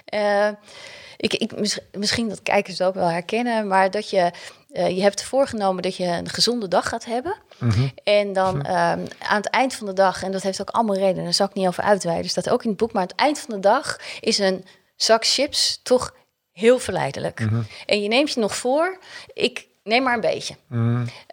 Eh, 0.05 0.47
ik, 1.17 1.33
ik, 1.33 1.59
mis- 1.59 1.79
misschien 1.91 2.29
dat 2.29 2.43
kijkers 2.43 2.77
het 2.77 2.87
ook 2.87 2.93
wel 2.93 3.07
herkennen, 3.09 3.67
maar 3.67 3.91
dat 3.91 4.09
je. 4.09 4.31
eh, 4.71 4.89
je 4.89 5.01
hebt 5.01 5.23
voorgenomen 5.23 5.83
dat 5.83 5.95
je 5.95 6.05
een 6.05 6.29
gezonde 6.29 6.67
dag 6.67 6.89
gaat 6.89 7.05
hebben. 7.05 7.35
En 8.03 8.33
dan 8.33 8.61
ehm, 8.61 9.05
aan 9.19 9.37
het 9.37 9.49
eind 9.49 9.73
van 9.75 9.85
de 9.87 9.93
dag, 9.93 10.23
en 10.23 10.31
dat 10.31 10.41
heeft 10.43 10.61
ook 10.61 10.69
allemaal 10.69 10.95
redenen, 10.95 11.23
daar 11.23 11.33
zal 11.33 11.47
ik 11.47 11.53
niet 11.53 11.67
over 11.67 11.83
uitweiden, 11.83 12.29
staat 12.29 12.49
ook 12.49 12.63
in 12.63 12.69
het 12.69 12.77
boek, 12.77 12.91
maar 12.91 13.01
aan 13.01 13.07
het 13.07 13.17
eind 13.17 13.39
van 13.39 13.53
de 13.55 13.59
dag 13.59 13.99
is 14.19 14.37
een 14.39 14.65
zak 14.95 15.25
chips 15.25 15.79
toch 15.83 16.13
heel 16.51 16.79
verleidelijk. 16.79 17.39
En 17.85 18.01
je 18.01 18.07
neemt 18.07 18.33
je 18.33 18.39
nog 18.39 18.55
voor, 18.55 18.99
ik 19.33 19.67
neem 19.83 20.03
maar 20.03 20.13
een 20.13 20.21
beetje. 20.21 20.55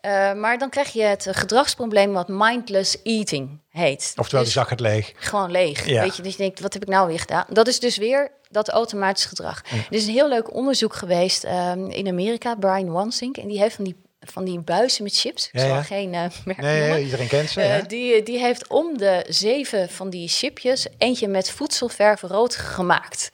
Eh, 0.01 0.33
maar 0.33 0.59
dan 0.59 0.71
krijg 0.71 0.93
je 0.93 1.03
het 1.03 1.27
gedragsprobleem 1.31 2.13
wat 2.13 2.29
mindless 2.29 3.03
eating 3.03 3.61
heet. 3.69 4.13
Oftewel, 4.17 4.45
Dus 4.45 4.53
die 4.53 4.61
zak 4.63 4.71
het 4.71 4.81
leeg. 4.81 5.13
gewoon 5.17 5.51
leeg. 5.51 5.87
Ja. 5.87 6.03
Weet 6.03 6.17
je, 6.17 6.23
dus 6.23 6.33
je 6.33 6.39
denkt, 6.39 6.61
wat 6.61 6.73
heb 6.73 6.83
ik 6.83 6.89
nou 6.89 7.07
weer 7.09 7.19
gedaan? 7.21 7.45
Dat 7.49 7.67
is 7.69 7.81
dus 7.81 7.97
weer 7.97 8.31
dat 8.51 8.69
automatisch 8.69 9.25
gedrag. 9.25 9.63
Er 9.71 9.87
is 9.97 10.07
een 10.07 10.13
heel 10.13 10.29
leuk 10.29 10.55
onderzoek 10.55 10.95
geweest 10.95 11.45
ehm, 11.45 11.85
in 11.91 12.09
Amerika, 12.09 12.55
Brian 12.55 12.91
Wansink, 12.93 13.37
en 13.37 13.49
die 13.49 13.59
heeft 13.59 13.75
van 13.75 13.85
die, 13.85 13.97
van 14.21 14.45
die 14.45 14.61
buizen 14.61 15.03
met 15.03 15.19
chips. 15.19 15.49
Ik 15.53 15.61
Ja, 15.61 15.83
geen 15.83 16.15
eh 16.15 16.25
merk 16.45 16.61
Nee, 16.61 16.81
noemen. 16.81 17.03
iedereen 17.05 17.29
kent 17.29 17.51
ze. 17.51 17.61
Eh, 17.61 17.85
die, 17.87 18.23
die 18.23 18.39
heeft 18.39 18.67
om 18.69 18.99
de 18.99 19.25
zeven 19.29 19.89
van 19.89 20.11
die 20.11 20.29
chipjes 20.29 20.87
eentje 20.99 21.29
met 21.29 21.51
voedselverf 21.51 22.21
rood 22.23 22.57
gemaakt. 22.57 23.31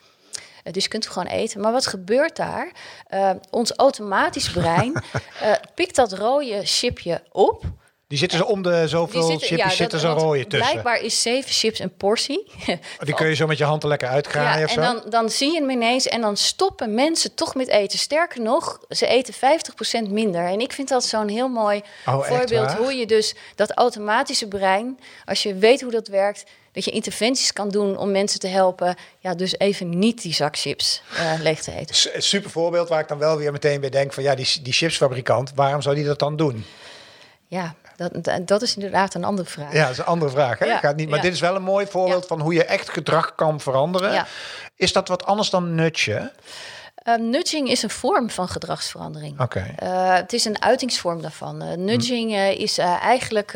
Eh, 0.62 0.72
dus 0.72 0.82
je 0.82 0.88
kunt 0.88 1.04
het 1.04 1.12
gewoon 1.12 1.28
eten. 1.28 1.60
Maar 1.60 1.72
wat 1.72 1.86
gebeurt 1.86 2.36
daar? 2.36 2.72
Eh, 3.06 3.30
ons 3.50 3.72
automatisch 3.76 4.50
brein 4.50 4.92
eh, 5.40 5.52
pikt 5.74 5.96
dat 5.96 6.12
rode 6.12 6.60
chipje 6.64 7.22
op. 7.30 7.64
Die 8.08 8.20
zitten 8.20 8.38
ze 8.38 8.46
om 8.46 8.62
de 8.62 8.88
zoveel 8.88 9.22
zitten- 9.22 9.46
chipjes, 9.48 9.70
ja, 9.70 9.76
zitten 9.76 10.00
ze 10.00 10.06
rode 10.08 10.46
tussen. 10.46 10.70
Blijkbaar 10.70 11.00
is 11.00 11.22
zeven 11.22 11.50
chips 11.50 11.78
een 11.78 11.96
portie. 11.96 12.50
Die 12.98 13.14
kun 13.14 13.26
je 13.28 13.34
zo 13.34 13.46
met 13.46 13.58
je 13.58 13.64
hand 13.64 13.82
er 13.82 13.88
lekker 13.88 14.08
uitgraaien 14.08 14.58
Ja, 14.58 14.64
of 14.64 14.76
en 14.76 14.82
dan, 14.82 15.10
dan 15.10 15.30
zie 15.30 15.52
je 15.52 15.60
hem 15.60 15.70
ineens 15.70 16.06
en 16.08 16.20
dan 16.20 16.36
stoppen 16.36 16.94
mensen 16.94 17.34
toch 17.34 17.54
met 17.54 17.68
eten. 17.68 17.98
Sterker 17.98 18.40
nog, 18.40 18.80
ze 18.88 19.06
eten 19.06 19.34
50% 19.34 20.10
minder. 20.10 20.44
En 20.46 20.60
ik 20.60 20.72
vind 20.72 20.88
dat 20.88 21.04
zo'n 21.04 21.28
heel 21.28 21.48
mooi 21.48 21.82
Oh, 22.06 22.22
voorbeeld 22.24 22.72
hoe 22.72 22.94
je 22.94 23.06
dus 23.06 23.34
dat 23.54 23.72
automatische 23.72 24.48
brein, 24.48 24.98
als 25.24 25.42
je 25.42 25.54
weet 25.54 25.80
hoe 25.80 25.90
dat 25.90 26.08
werkt, 26.08 26.44
dat 26.72 26.84
je 26.84 26.90
interventies 26.90 27.52
kan 27.52 27.68
doen 27.68 27.96
om 27.96 28.10
mensen 28.10 28.40
te 28.40 28.46
helpen. 28.46 28.96
Ja, 29.18 29.34
dus 29.34 29.58
even 29.58 29.98
niet 29.98 30.22
die 30.22 30.34
zak 30.34 30.56
chips 30.58 31.02
eh, 31.16 31.32
leeg 31.40 31.62
te 31.62 31.72
eten. 31.72 31.94
S- 31.94 32.08
super 32.16 32.50
voorbeeld 32.50 32.88
waar 32.88 33.00
ik 33.00 33.08
dan 33.08 33.18
wel 33.18 33.36
weer 33.36 33.52
meteen 33.52 33.80
bij 33.80 33.90
denk 33.90 34.12
van 34.12 34.22
ja, 34.22 34.34
die, 34.34 34.48
die 34.62 34.72
chipsfabrikant, 34.72 35.52
waarom 35.54 35.82
zou 35.82 35.94
die 35.94 36.04
dat 36.04 36.18
dan 36.18 36.36
doen? 36.36 36.64
Ja, 37.46 37.74
dat, 37.96 38.46
dat- 38.48 38.62
is 38.62 38.74
inderdaad 38.74 39.14
een 39.14 39.24
andere 39.24 39.48
vraag. 39.48 39.72
Ja, 39.72 39.82
dat 39.82 39.90
is 39.90 39.98
een 39.98 40.04
andere 40.04 40.30
vraag. 40.30 40.58
Hè? 40.58 40.66
Ja, 40.66 40.78
Gaat 40.78 40.96
niet, 40.96 41.08
maar 41.08 41.18
ja. 41.18 41.24
dit 41.24 41.32
is 41.32 41.40
wel 41.40 41.54
een 41.56 41.62
mooi 41.62 41.86
voorbeeld 41.86 42.22
Ja. 42.22 42.28
van 42.28 42.40
hoe 42.40 42.54
je 42.54 42.64
echt 42.64 42.88
gedrag 42.90 43.34
kan 43.34 43.60
veranderen. 43.60 44.26
Is 44.76 44.92
dat 44.92 45.08
wat 45.08 45.26
anders 45.26 45.50
dan 45.50 45.74
nudge? 45.74 46.32
Eh, 47.02 47.14
nudging 47.14 47.68
is 47.68 47.82
een 47.82 47.90
vorm 47.90 48.30
van 48.30 48.48
gedragsverandering. 48.48 49.40
Eh, 49.76 50.14
het 50.14 50.32
is 50.32 50.44
een 50.44 50.62
uitingsvorm 50.62 51.22
daarvan. 51.22 51.62
Eh, 51.62 51.76
nudging 51.76 52.32
eh, 52.32 52.58
is 52.58 52.78
eigenlijk 52.78 53.52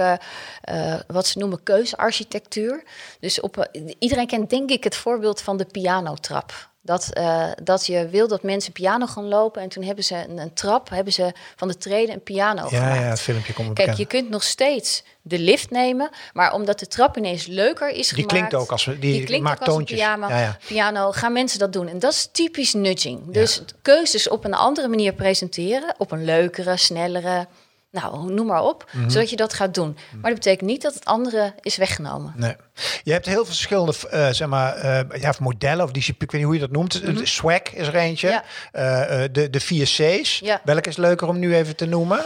wat 1.06 1.26
ze 1.26 1.38
noemen 1.38 1.62
keuzearchitectuur. 1.62 2.82
Dus 3.20 3.40
op, 3.40 3.68
iedereen 3.98 4.26
kent 4.26 4.50
denk 4.50 4.70
ik 4.70 4.84
het 4.84 4.96
voorbeeld 4.96 5.40
van 5.40 5.56
de 5.56 5.64
pianotrap. 5.64 6.70
Dat, 6.86 7.08
eh, 7.12 7.46
dat 7.62 7.86
je 7.86 8.08
wil 8.08 8.28
dat 8.28 8.42
mensen 8.42 8.72
piano 8.72 9.06
gaan 9.06 9.28
lopen 9.28 9.62
en 9.62 9.68
toen 9.68 9.82
hebben 9.84 10.04
ze 10.04 10.14
een, 10.28 10.38
een 10.38 10.52
trap, 10.54 10.88
hebben 10.90 11.12
ze 11.12 11.32
van 11.56 11.68
de 11.68 11.76
treden 11.76 12.14
een 12.14 12.22
piano 12.22 12.62
Ja, 12.62 12.68
gemaakt. 12.68 13.00
ja, 13.00 13.02
het 13.08 13.20
filmpje 13.20 13.52
komt 13.52 13.66
Kijk, 13.66 13.76
bekend. 13.76 13.96
je 13.98 14.06
kunt 14.06 14.30
nog 14.30 14.42
steeds 14.42 15.02
de 15.22 15.38
lift 15.38 15.70
nemen, 15.70 16.10
maar 16.32 16.52
omdat 16.52 16.78
de 16.78 16.86
trap 16.86 17.16
ineens 17.16 17.46
leuker 17.46 17.88
is 17.88 17.94
Die 17.96 18.06
gemaakt... 18.08 18.28
klinkt 18.32 18.54
ook 18.54 18.70
als 18.72 18.84
we- 18.84 18.98
die 18.98 19.24
klinkt 19.24 19.44
maakt 19.46 19.64
toontjes. 19.64 19.98
Piano, 19.98 20.28
Ja, 20.28 20.38
ja. 20.40 20.58
piano, 20.66 21.12
gaan 21.12 21.32
mensen 21.32 21.58
dat 21.58 21.72
doen. 21.72 21.88
En 21.88 21.98
dat 21.98 22.12
is 22.12 22.28
typisch 22.32 22.72
nudging. 22.74 23.32
Dus 23.32 23.62
keuzes 23.82 24.28
op 24.28 24.44
een 24.44 24.54
andere 24.54 24.88
manier 24.88 25.12
presenteren, 25.12 25.94
op 25.98 26.10
een 26.10 26.24
leukere, 26.24 26.76
snellere, 26.76 27.46
nou, 27.90 28.32
noem 28.32 28.46
maar 28.46 28.62
op, 28.62 28.90
Mhm. 28.92 29.08
zodat 29.10 29.30
je 29.30 29.36
dat 29.36 29.54
gaat 29.54 29.74
doen. 29.74 29.96
Maar 30.12 30.30
dat 30.30 30.34
betekent 30.40 30.70
niet 30.70 30.82
dat 30.82 30.94
het 30.94 31.04
andere 31.04 31.54
is 31.60 31.76
weggenomen. 31.76 32.32
Nee. 32.36 32.54
Je 33.02 33.12
hebt 33.12 33.26
heel 33.26 33.34
veel 33.34 33.44
verschillende 33.44 33.94
eh, 34.10 34.28
zeg 34.30 34.48
maar, 34.48 34.74
eh, 34.74 35.20
ja, 35.20 35.34
modellen 35.40 35.84
of 35.84 35.90
disciplines, 35.90 36.24
ik 36.24 36.30
weet 36.30 36.40
niet 36.40 36.44
hoe 36.44 36.54
je 36.54 36.60
dat 36.60 37.02
noemt. 37.04 37.18
De 37.18 37.26
Swag 37.26 37.62
is 37.74 37.86
er 37.86 37.94
eentje. 37.94 38.28
Mhm. 38.72 38.82
Ja. 38.82 39.28
De, 39.28 39.50
de 39.50 39.60
4 39.60 39.84
C's. 39.86 40.38
Ja. 40.38 40.60
Welke 40.64 40.88
is 40.88 40.96
leuker 40.96 41.28
om 41.28 41.38
nu 41.38 41.54
even 41.54 41.76
te 41.76 41.86
noemen? 41.86 42.20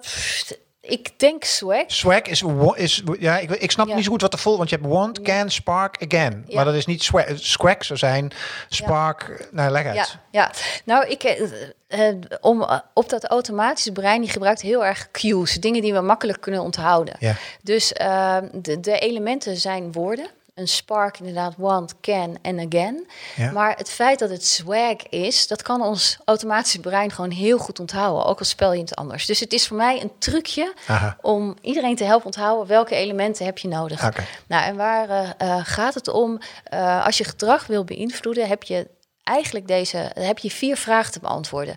Pff, 0.00 0.52
ik 0.86 1.18
denk 1.18 1.44
swag. 1.44 1.84
Swag 1.86 2.22
is, 2.22 2.44
is 2.74 3.02
ja, 3.18 3.38
ik, 3.38 3.50
ik 3.50 3.70
snap 3.70 3.88
Ja. 3.88 3.94
niet 3.94 4.04
zo 4.04 4.10
goed 4.10 4.20
wat 4.20 4.30
de 4.30 4.36
vol, 4.36 4.56
want 4.56 4.70
je 4.70 4.76
hebt 4.76 4.88
want, 4.88 5.22
can, 5.22 5.50
spark, 5.50 6.04
again. 6.04 6.44
Ja. 6.46 6.54
Maar 6.54 6.64
dat 6.64 6.74
is 6.74 6.86
niet 6.86 7.02
swag. 7.02 7.24
Swag 7.34 7.84
zou 7.84 7.98
zijn 7.98 8.32
spark, 8.68 9.48
nou 9.50 9.70
leg 9.70 9.86
uit. 9.86 9.96
Ja, 9.96 10.06
ja. 10.30 10.50
nou, 10.84 11.06
ik, 11.08 11.22
eh, 11.22 12.08
eh, 12.08 12.16
om, 12.40 12.62
eh, 12.62 12.78
op 12.94 13.08
dat 13.08 13.24
automatische 13.24 13.92
brein, 13.92 14.20
die 14.20 14.30
gebruikt 14.30 14.60
heel 14.60 14.84
erg 14.84 15.10
cues, 15.10 15.54
dingen 15.54 15.82
die 15.82 15.92
we 15.92 16.00
makkelijk 16.00 16.40
kunnen 16.40 16.62
onthouden. 16.62 17.16
Ja. 17.18 17.34
Dus 17.62 17.88
de, 17.88 18.78
de 18.80 18.98
elementen 18.98 19.56
zijn 19.56 19.92
woorden. 19.92 20.26
Een 20.56 20.68
spark 20.68 21.18
inderdaad, 21.18 21.54
want, 21.56 22.00
can 22.00 22.38
en 22.42 22.58
again. 22.58 23.06
Ja. 23.36 23.50
Maar 23.52 23.76
het 23.76 23.90
feit 23.90 24.18
dat 24.18 24.30
het 24.30 24.46
swag 24.46 25.08
is, 25.08 25.46
dat 25.46 25.62
kan 25.62 25.82
ons 25.82 26.18
automatische 26.24 26.80
brein 26.80 27.10
gewoon 27.10 27.30
heel 27.30 27.58
goed 27.58 27.80
onthouden. 27.80 28.24
Ook 28.24 28.38
al 28.38 28.44
spel 28.44 28.72
je 28.72 28.80
het 28.80 28.96
anders. 28.96 29.26
Dus 29.26 29.40
het 29.40 29.52
is 29.52 29.66
voor 29.66 29.76
mij 29.76 30.02
een 30.02 30.12
trucje 30.18 30.74
Aha. 30.86 31.18
om 31.20 31.56
iedereen 31.60 31.96
te 31.96 32.04
helpen 32.04 32.26
onthouden 32.26 32.66
welke 32.66 32.94
elementen 32.94 33.44
heb 33.44 33.58
je 33.58 33.68
nodig. 33.68 34.00
Nou, 34.46 34.64
en 34.64 34.76
waar 34.76 35.08
eh, 35.08 35.30
eh, 35.38 35.60
gaat 35.64 35.94
het 35.94 36.08
om? 36.08 36.38
Eh, 36.64 37.04
als 37.04 37.18
je 37.18 37.24
gedrag 37.24 37.66
wil 37.66 37.84
beïnvloeden, 37.84 38.48
heb 38.48 38.62
je 38.62 38.88
eigenlijk 39.22 39.66
deze, 39.66 40.10
heb 40.14 40.38
je 40.38 40.50
vier 40.50 40.76
vragen 40.76 41.12
te 41.12 41.20
beantwoorden. 41.20 41.76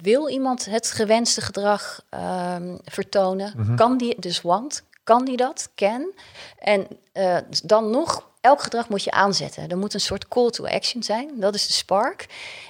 Wil 0.00 0.28
iemand 0.28 0.64
het 0.64 0.90
gewenste 0.90 1.40
gedrag 1.40 2.00
ehm, 2.10 2.76
vertonen? 2.84 3.74
Kan 3.76 3.98
die, 3.98 4.20
dus 4.20 4.42
want, 4.42 4.82
kan 5.08 5.24
die 5.24 5.36
dat? 5.36 5.70
Can. 5.74 6.12
En 6.58 6.86
eh, 7.12 7.36
dan 7.64 7.90
nog, 7.90 8.28
elk 8.40 8.62
gedrag 8.62 8.88
moet 8.88 9.04
je 9.04 9.10
aanzetten. 9.10 9.68
Er 9.68 9.76
moet 9.78 9.94
een 9.94 10.00
soort 10.00 10.28
call 10.28 10.50
to 10.50 10.64
action 10.66 11.02
zijn. 11.02 11.30
Dat 11.34 11.54
is 11.54 11.66
de 11.66 11.72
spark. 11.72 12.26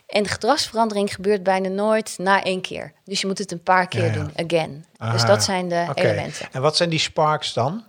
En 0.06 0.22
de 0.22 0.28
gedragsverandering 0.28 1.14
gebeurt 1.14 1.42
bijna 1.42 1.68
nooit 1.68 2.14
na 2.18 2.42
één 2.42 2.60
keer. 2.60 2.92
Dus 3.04 3.20
je 3.20 3.26
moet 3.26 3.38
het 3.38 3.52
een 3.52 3.62
paar 3.62 3.88
keer 3.88 4.04
Ja, 4.04 4.06
ja. 4.06 4.12
doen, 4.12 4.32
again. 4.46 4.84
Aha. 4.96 5.12
Dus 5.12 5.24
dat 5.24 5.44
zijn 5.44 5.68
de 5.68 5.86
elementen. 5.94 6.48
En 6.52 6.60
wat 6.62 6.76
zijn 6.76 6.88
die 6.88 6.98
sparks 6.98 7.52
dan? 7.52 7.84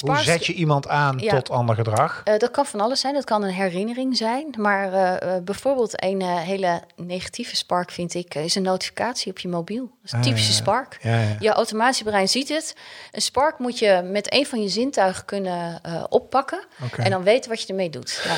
Hoe 0.00 0.16
zet 0.18 0.46
je 0.46 0.52
iemand 0.52 0.88
aan 0.88 1.18
Ja. 1.18 1.34
tot 1.34 1.50
ander 1.50 1.74
gedrag? 1.74 2.20
Eh, 2.24 2.38
dat 2.38 2.50
kan 2.50 2.66
van 2.66 2.80
alles 2.80 3.00
zijn. 3.00 3.14
Dat 3.14 3.24
kan 3.24 3.42
een 3.42 3.52
herinnering 3.52 4.16
zijn. 4.16 4.54
Maar 4.58 4.92
eh, 4.92 5.36
eh, 5.36 5.42
bijvoorbeeld 5.44 6.02
een 6.04 6.22
hele 6.22 6.82
negatieve 6.96 7.56
spark 7.56 7.90
vind 7.90 8.14
ik... 8.14 8.34
is 8.34 8.54
een 8.54 8.62
notificatie 8.62 9.30
op 9.30 9.38
je 9.38 9.48
mobiel. 9.48 9.82
Dat 9.84 9.92
is 10.04 10.12
een 10.12 10.18
Ah, 10.18 10.24
typische 10.24 10.52
spark. 10.52 10.98
Ja, 11.02 11.20
ja. 11.20 11.36
Je 11.38 11.50
automatische 11.50 12.04
brein 12.04 12.28
ziet 12.28 12.48
het. 12.48 12.76
Een 13.12 13.22
spark 13.22 13.58
moet 13.58 13.78
je 13.78 14.02
met 14.04 14.32
een 14.34 14.46
van 14.46 14.62
je 14.62 14.68
zintuigen 14.68 15.24
kunnen 15.24 15.80
oppakken. 16.08 16.64
En 16.96 17.10
dan 17.10 17.22
weten 17.22 17.50
wat 17.50 17.60
je 17.62 17.66
ermee 17.68 17.90
doet. 17.90 18.20
Ja. 18.24 18.34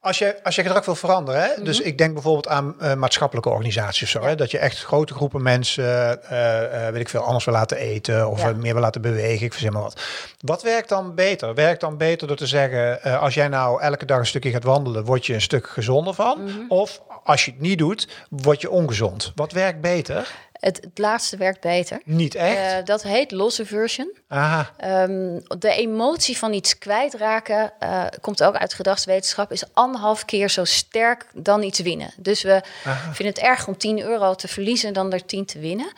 Als 0.00 0.18
je, 0.18 0.44
als 0.44 0.54
je 0.54 0.62
gedrag 0.62 0.84
wil 0.84 0.94
veranderen, 0.94 1.42
hè? 1.42 1.62
dus 1.62 1.80
ik 1.80 1.98
denk 1.98 2.12
bijvoorbeeld 2.12 2.48
aan 2.48 2.74
uh, 2.82 2.94
maatschappelijke 2.94 3.50
organisaties 3.50 4.02
of 4.02 4.08
zo, 4.08 4.28
hè? 4.28 4.34
dat 4.34 4.50
je 4.50 4.58
echt 4.58 4.84
grote 4.84 5.14
groepen 5.14 5.42
mensen, 5.42 5.84
uh, 5.84 6.10
uh, 6.32 6.88
weet 6.88 7.00
ik 7.00 7.08
veel, 7.08 7.20
anders 7.20 7.44
wil 7.44 7.54
laten 7.54 7.76
eten 7.76 8.28
of 8.28 8.54
meer 8.54 8.72
wil 8.72 8.82
laten 8.82 9.00
bewegen, 9.00 9.46
ik 9.46 9.52
verzin 9.52 9.72
maar 9.72 9.82
wat. 9.82 10.00
Wat 10.40 10.62
werkt 10.62 10.88
dan 10.88 11.14
beter? 11.14 11.54
Werkt 11.54 11.80
dan 11.80 11.96
beter 11.96 12.26
door 12.26 12.36
te 12.36 12.46
zeggen, 12.46 13.20
als 13.20 13.34
jij 13.34 13.48
nou 13.48 13.80
elke 13.82 14.04
dag 14.04 14.18
een 14.18 14.26
stukje 14.26 14.50
gaat 14.50 14.64
wandelen, 14.64 15.04
word 15.04 15.26
je 15.26 15.34
een 15.34 15.40
stuk 15.40 15.66
gezonder 15.66 16.14
van? 16.14 16.40
Mm 16.40 16.46
-hmm. 16.46 16.64
Of 16.68 17.00
als 17.24 17.44
je 17.44 17.50
het 17.50 17.60
niet 17.60 17.78
doet, 17.78 18.08
word 18.28 18.60
je 18.60 18.70
ongezond. 18.70 19.32
Wat 19.34 19.52
werkt 19.52 19.80
beter? 19.80 20.47
Het, 20.58 20.76
het, 20.82 20.98
laatste 20.98 21.36
werkt 21.36 21.60
beter. 21.60 22.00
Niet 22.04 22.34
echt? 22.34 22.78
Uh, 22.78 22.84
dat 22.84 23.02
heet 23.02 23.30
loss 23.30 23.60
aversion. 23.60 24.16
Aha. 24.28 24.70
Um, 25.04 25.42
de 25.58 25.72
emotie 25.72 26.38
van 26.38 26.52
iets 26.52 26.78
kwijtraken, 26.78 27.72
uh, 27.82 28.04
komt 28.20 28.42
ook 28.42 28.56
uit 28.56 28.74
gedragswetenschap, 28.74 29.52
is 29.52 29.64
anderhalf 29.72 30.24
keer 30.24 30.50
zo 30.50 30.64
sterk 30.64 31.26
dan 31.34 31.62
iets 31.62 31.78
winnen. 31.78 32.12
Dus 32.16 32.42
we 32.42 32.62
Aha. 32.84 33.12
vinden 33.12 33.34
het 33.34 33.44
erg 33.44 33.66
om 33.68 33.76
10 33.76 34.00
euro 34.00 34.34
te 34.34 34.48
verliezen 34.48 34.92
dan 34.92 35.12
er 35.12 35.26
10 35.26 35.44
te 35.44 35.58
winnen. 35.58 35.92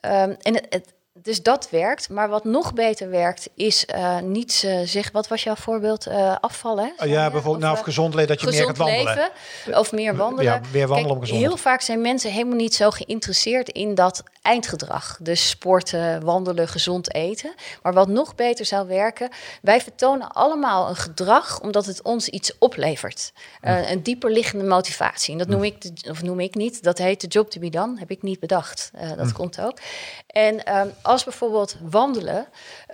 Um, 0.00 0.36
en 0.42 0.54
het, 0.54 0.66
het, 0.68 0.94
dus 1.26 1.42
dat 1.42 1.68
werkt. 1.70 2.08
Maar 2.08 2.28
wat 2.28 2.44
nog 2.44 2.72
beter 2.72 3.10
werkt, 3.10 3.48
is 3.54 3.86
uh, 3.94 4.18
niet 4.20 4.62
uh, 4.66 4.80
zeg, 4.84 5.10
wat 5.12 5.28
was 5.28 5.42
jouw 5.42 5.54
voorbeeld? 5.54 6.06
Uh, 6.06 6.36
afvallen. 6.40 6.92
Oh, 6.98 7.06
ja, 7.06 7.30
bijvoorbeeld, 7.30 7.62
nou, 7.62 7.76
of 7.76 7.80
gezond 7.80 8.14
leven, 8.14 8.28
dat 8.28 8.40
je 8.40 8.46
meer 8.46 8.66
gaat 8.66 8.76
wandelen. 8.76 9.30
Leven, 9.64 9.78
of 9.78 9.92
meer 9.92 10.16
wandelen. 10.16 10.44
Ja, 10.44 10.60
meer 10.72 10.86
wandelen 10.86 11.02
Kijk, 11.02 11.14
om 11.14 11.20
gezond 11.20 11.40
Heel 11.40 11.56
vaak 11.56 11.80
zijn 11.80 12.00
mensen 12.00 12.32
helemaal 12.32 12.56
niet 12.56 12.74
zo 12.74 12.90
geïnteresseerd 12.90 13.68
in 13.68 13.94
dat 13.94 14.22
eindgedrag. 14.46 15.18
Dus 15.20 15.48
sporten, 15.48 16.24
wandelen, 16.24 16.68
gezond 16.68 17.14
eten. 17.14 17.54
Maar 17.82 17.92
wat 17.92 18.08
nog 18.08 18.34
beter 18.34 18.64
zou 18.64 18.88
werken, 18.88 19.28
wij 19.62 19.80
vertonen 19.80 20.32
allemaal 20.32 20.88
een 20.88 20.96
gedrag 20.96 21.60
omdat 21.60 21.86
het 21.86 22.02
ons 22.02 22.28
iets 22.28 22.58
oplevert. 22.58 23.32
Uh, 23.62 23.90
een 23.90 24.02
dieper 24.02 24.30
liggende 24.30 24.64
motivatie. 24.64 25.32
En 25.32 25.38
dat 25.38 25.48
noem 25.48 25.64
ik, 25.64 25.80
de, 25.80 26.10
of 26.10 26.22
noem 26.22 26.40
ik 26.40 26.54
niet, 26.54 26.82
dat 26.82 26.98
heet 26.98 27.20
de 27.20 27.26
job 27.26 27.50
to 27.50 27.60
be 27.60 27.70
done. 27.70 27.98
Heb 27.98 28.10
ik 28.10 28.22
niet 28.22 28.40
bedacht. 28.40 28.90
Uh, 28.94 29.16
dat 29.16 29.32
komt 29.32 29.60
ook. 29.60 29.78
En 30.26 30.76
um, 30.76 30.92
als 31.02 31.24
bijvoorbeeld 31.24 31.76
wandelen 31.82 32.46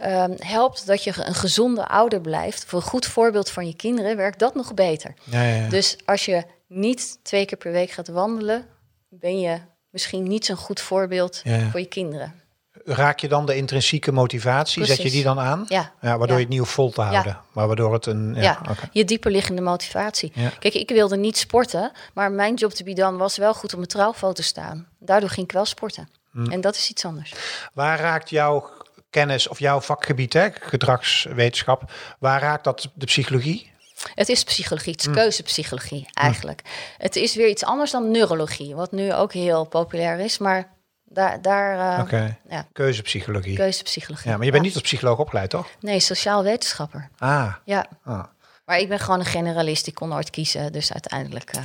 um, 0.07 0.35
helpt 0.39 0.87
dat 0.87 1.05
je 1.05 1.13
een 1.17 1.35
gezonde 1.35 1.87
ouder 1.87 2.21
blijft, 2.21 2.65
voor 2.65 2.81
een 2.81 2.89
goed 2.89 3.07
voorbeeld 3.07 3.51
van 3.51 3.67
je 3.67 3.77
kinderen, 3.77 4.17
werkt 4.17 4.39
dat 4.39 4.55
nog 4.55 4.75
beter. 4.75 5.15
Ja, 5.25 5.43
ja, 5.43 5.55
ja. 5.55 5.69
Dus 5.69 5.97
als 6.05 6.25
je 6.25 6.43
niet 6.67 7.19
twee 7.23 7.45
keer 7.45 7.59
per 7.59 7.73
week 7.73 7.91
gaat 7.91 8.09
wandelen, 8.09 8.67
ben 9.09 9.41
je 9.41 9.59
misschien 9.93 10.23
niet 10.23 10.45
zo'n 10.45 10.57
goed 10.57 10.81
voorbeeld 10.81 11.43
voor 11.71 11.81
je 11.81 11.87
kinderen. 11.87 12.35
Raak 12.85 13.19
je 13.21 13.29
dan 13.29 13.47
de 13.47 13.57
intrinsieke 13.57 14.13
motivatie, 14.13 14.77
Precies. 14.83 14.97
zet 14.97 15.05
je 15.07 15.13
die 15.13 15.23
dan 15.25 15.39
aan? 15.39 15.65
Ja. 15.69 15.93
waardoor 16.01 16.27
Ja. 16.29 16.35
je 16.35 16.41
het 16.41 16.49
nieuw 16.49 16.65
vol 16.65 16.91
te 16.91 17.01
houden. 17.01 17.39
Maar 17.53 17.67
waardoor 17.67 17.93
het 17.93 18.07
een... 18.07 18.35
Ja, 18.35 18.59
oké. 18.71 18.89
je 18.93 19.05
dieperliggende 19.05 19.63
motivatie. 19.63 20.33
Kijk, 20.59 20.75
ik 20.75 20.89
wilde 20.89 21.17
niet 21.17 21.37
sporten, 21.37 21.93
maar 22.15 22.33
mijn 22.33 22.55
job 22.55 22.73
to 22.73 22.85
be 22.85 22.93
done 22.93 23.17
was 23.19 23.37
wel 23.37 23.55
goed 23.55 23.71
op 23.71 23.77
mijn 23.77 23.89
trouwfoto 23.91 24.33
te 24.33 24.43
staan. 24.43 24.89
Daardoor 24.99 25.29
ging 25.29 25.47
ik 25.47 25.53
wel 25.53 25.65
sporten. 25.65 26.09
Hmm. 26.31 26.51
En 26.51 26.61
dat 26.61 26.75
is 26.77 26.91
iets 26.91 27.05
anders. 27.05 27.33
Waar 27.75 28.01
raakt 28.01 28.31
jouw 28.31 28.71
kennis 29.11 29.49
of 29.49 29.59
jouw 29.59 29.81
vakgebied, 29.81 30.33
hè, 30.33 30.49
gedragswetenschap, 30.61 31.93
waar 32.19 32.41
raakt 32.41 32.65
dat 32.65 32.89
de 32.95 33.07
psychologie? 33.07 33.72
Het 34.15 34.29
is 34.29 34.45
psychologie, 34.45 34.93
het 34.93 35.01
is 35.01 35.11
keuzepsychologie 35.11 36.07
eigenlijk. 36.13 36.63
Het 36.99 37.17
is 37.17 37.35
weer 37.35 37.49
iets 37.49 37.65
anders 37.65 37.91
dan 37.91 38.11
neurologie, 38.11 38.75
wat 38.75 38.93
nu 38.93 39.13
ook 39.15 39.33
heel 39.33 39.65
populair 39.65 40.19
is, 40.19 40.39
maar 40.39 40.69
daar, 41.05 41.43
daar 41.43 41.99
uh, 41.99 42.05
Oké, 42.05 42.39
ja, 42.49 42.67
keuzepsychologie. 42.73 43.57
keuzepsychologie. 43.57 44.31
Ja, 44.31 44.37
maar 44.37 44.47
je 44.47 44.53
bent 44.53 44.65
niet 44.65 44.75
als 44.75 44.83
psycholoog 44.83 45.19
opgeleid, 45.19 45.51
toch? 45.51 45.67
Nee, 45.81 46.01
sociaal 46.01 46.43
wetenschapper. 46.43 47.09
Ah, 47.19 47.55
Ja, 47.65 47.87
ah. 48.05 48.25
maar 48.65 48.79
ik 48.79 48.89
ben 48.89 48.99
gewoon 48.99 49.21
een 49.21 49.27
generalist, 49.27 49.87
ik 49.87 49.95
kon 49.95 50.09
nooit 50.09 50.31
kiezen, 50.31 50.73
dus 50.73 50.93
uiteindelijk... 50.93 51.51
eh, 51.51 51.63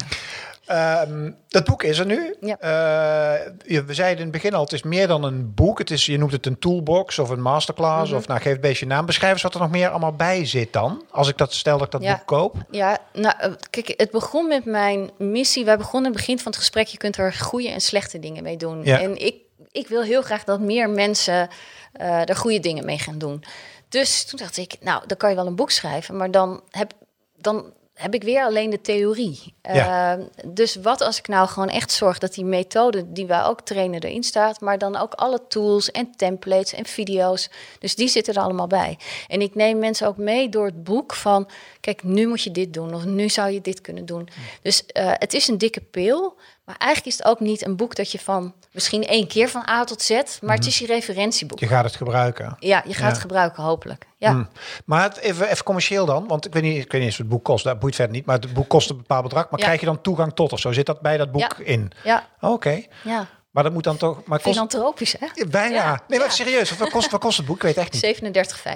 Ehm, 0.68 1.32
dat 1.48 1.64
boek 1.66 1.84
is 1.84 2.00
er 2.00 2.06
nu. 2.06 2.36
Ja. 2.42 2.58
Eh, 2.60 3.80
we 3.86 3.94
zeiden 3.94 4.18
in 4.18 4.24
het 4.24 4.32
begin 4.32 4.54
al, 4.54 4.64
het 4.64 4.74
is 4.74 4.84
meer 4.84 5.08
dan 5.08 5.24
een 5.24 5.54
boek. 5.54 5.78
Het 5.80 5.92
is, 5.92 6.06
je 6.06 6.18
noemt 6.18 6.32
het 6.32 6.46
een 6.46 6.60
toolbox 6.60 7.20
of 7.20 7.30
een 7.30 7.42
masterclass. 7.42 8.10
Mhm. 8.10 8.20
Of 8.20 8.28
nou, 8.28 8.42
geef 8.42 8.54
een 8.54 8.62
beetje 8.62 8.86
naam. 8.86 9.06
Beschrijf 9.06 9.34
eens 9.34 9.42
wat 9.42 9.54
er 9.54 9.60
nog 9.60 9.70
meer 9.70 9.90
allemaal 9.90 10.14
bij 10.14 10.46
zit 10.46 10.74
dan. 10.74 11.06
Als 11.12 11.28
ik 11.28 11.38
dat 11.38 11.54
stel 11.54 11.78
dat 11.78 11.86
ik 11.86 11.92
dat 11.92 12.02
Ja. 12.02 12.16
boek 12.16 12.26
koop. 12.26 12.56
Ja, 12.72 12.98
nou, 13.14 13.36
eh, 13.40 13.52
kijk, 13.70 13.94
het 13.98 14.12
begon 14.12 14.48
met 14.48 14.66
mijn 14.66 15.12
missie. 15.18 15.66
Wij 15.66 15.78
begonnen 15.78 16.10
in 16.12 16.16
het 16.18 16.26
begin 16.26 16.38
van 16.38 16.52
het 16.52 16.60
gesprek. 16.60 16.88
Je 16.88 16.98
kunt 16.98 17.18
er 17.18 17.34
goede 17.34 17.70
en 17.70 17.82
slechte 17.82 18.20
dingen 18.20 18.44
mee 18.44 18.58
doen. 18.58 18.84
Ja. 18.84 19.00
En 19.02 19.26
ik, 19.26 19.36
ik 19.72 19.88
wil 19.88 20.02
heel 20.04 20.22
graag 20.22 20.44
dat 20.44 20.60
meer 20.60 20.90
mensen 20.90 21.50
eh 21.94 22.30
er 22.30 22.36
goede 22.36 22.60
dingen 22.60 22.86
mee 22.86 23.00
gaan 23.00 23.18
doen. 23.18 23.44
Dus 23.90 24.26
toen 24.26 24.40
dacht 24.40 24.58
ik, 24.58 24.76
nou, 24.80 25.04
dan 25.08 25.18
kan 25.18 25.30
je 25.30 25.36
wel 25.36 25.48
een 25.48 25.56
boek 25.56 25.72
schrijven, 25.72 26.18
maar 26.18 26.32
dan 26.32 26.62
heb, 26.70 26.92
dan 27.36 27.74
heb 27.98 28.14
ik 28.14 28.24
weer 28.24 28.44
alleen 28.44 28.70
de 28.70 28.82
theorie. 28.82 29.54
Ja. 29.62 30.18
Eh, 30.18 30.24
dus 30.46 30.76
wat 30.76 31.02
als 31.02 31.18
ik 31.18 31.28
nou 31.28 31.48
gewoon 31.48 31.70
echt 31.70 31.92
zorg 31.92 32.18
dat 32.18 32.34
die 32.34 32.46
methode 32.46 33.12
die 33.12 33.26
wij 33.26 33.44
ook 33.44 33.62
trainen 33.62 34.02
erin 34.02 34.24
staat, 34.24 34.62
maar 34.62 34.78
dan 34.78 34.96
ook 34.96 35.14
alle 35.14 35.42
tools 35.48 35.92
en 35.92 36.16
templates 36.16 36.74
en 36.74 36.86
video's. 36.86 37.50
Dus 37.80 37.96
die 37.96 38.08
zitten 38.08 38.34
er 38.34 38.42
allemaal 38.42 38.68
bij. 38.68 38.98
En 39.28 39.42
ik 39.42 39.56
neem 39.56 39.80
mensen 39.80 40.08
ook 40.08 40.18
mee 40.18 40.50
door 40.50 40.66
het 40.66 40.84
boek 40.84 41.14
van, 41.14 41.50
kijk, 41.80 42.04
nu 42.04 42.28
moet 42.28 42.42
je 42.42 42.52
dit 42.52 42.74
doen 42.74 42.94
of 42.94 43.06
nu 43.06 43.30
zou 43.30 43.52
je 43.52 43.62
dit 43.62 43.82
kunnen 43.82 44.06
doen. 44.06 44.30
Dus 44.62 44.86
eh, 44.86 45.12
het 45.14 45.34
is 45.34 45.48
een 45.48 45.58
dikke 45.58 45.82
pil, 45.82 46.36
maar 46.68 46.76
eigenlijk 46.78 47.14
is 47.16 47.18
het 47.18 47.28
ook 47.28 47.40
niet 47.40 47.66
een 47.66 47.76
boek 47.76 47.96
dat 47.96 48.12
je 48.12 48.20
van 48.20 48.54
misschien 48.72 49.04
één 49.06 49.28
keer 49.28 49.50
van 49.50 49.68
A 49.70 49.84
tot 49.84 50.02
Z, 50.02 50.22
maar 50.42 50.56
het 50.56 50.66
is 50.66 50.80
je 50.80 50.86
referentieboek. 50.86 51.60
Je 51.60 51.68
gaat 51.68 51.84
het 51.84 51.96
gebruiken. 51.96 52.56
Ja, 52.60 52.82
je 52.86 52.94
gaat 52.94 53.02
Ja. 53.02 53.08
het 53.08 53.18
gebruiken, 53.18 53.64
hopelijk. 53.64 54.06
Ja. 54.18 54.32
Hm. 54.32 54.44
Maar 54.86 55.04
het, 55.04 55.18
even, 55.18 55.50
even 55.50 55.64
commercieel 55.64 56.06
dan. 56.06 56.28
Want 56.28 56.46
ik 56.46 56.54
weet, 56.54 56.64
niet, 56.64 56.76
ik 56.84 56.92
weet 56.92 57.02
niet 57.02 57.02
eens 57.10 57.10
wat 57.18 57.26
het 57.28 57.30
boek 57.36 57.44
kost. 57.44 57.64
Dat 57.64 57.80
boeit 57.80 57.96
verder 57.96 58.16
niet. 58.16 58.26
Maar 58.26 58.40
het 58.40 58.54
boek 58.54 58.68
kost 58.70 58.90
een 58.90 58.98
bepaald 58.98 59.24
bedrag. 59.24 59.50
Maar 59.50 59.60
Ja. 59.60 59.66
krijg 59.66 59.80
je 59.80 59.86
dan 59.86 60.02
toegang 60.02 60.34
tot 60.34 60.54
of 60.54 60.60
zo? 60.60 60.72
Zit 60.72 60.86
dat 60.86 61.02
bij 61.02 61.18
dat 61.18 61.32
boek 61.32 61.42
Ja. 61.58 61.66
in? 61.66 61.92
Ja, 62.04 62.28
Oké. 62.42 62.82
ja. 63.04 63.28
Maar 63.58 63.66
dat 63.66 63.76
moet 63.76 63.84
dan 63.84 63.98
toch... 63.98 64.22
Maar 64.26 64.40
kost, 64.40 64.54
Filantropisch, 64.54 65.16
hè? 65.20 65.28
Ja, 65.34 65.46
bijna. 65.46 65.76
Ja, 65.76 66.02
Nee, 66.08 66.20
maar 66.20 66.28
ja. 66.28 66.34
serieus. 66.34 66.78
Wat 66.78 66.90
kost, 66.90 67.12
wat 67.12 67.20
kost 67.20 67.38
het 67.38 67.46
boek? 67.46 67.56
Ik 67.56 67.62
weet 67.62 67.78
echt 67.78 67.94
niet. 67.94 68.04
37,50. 68.04 68.22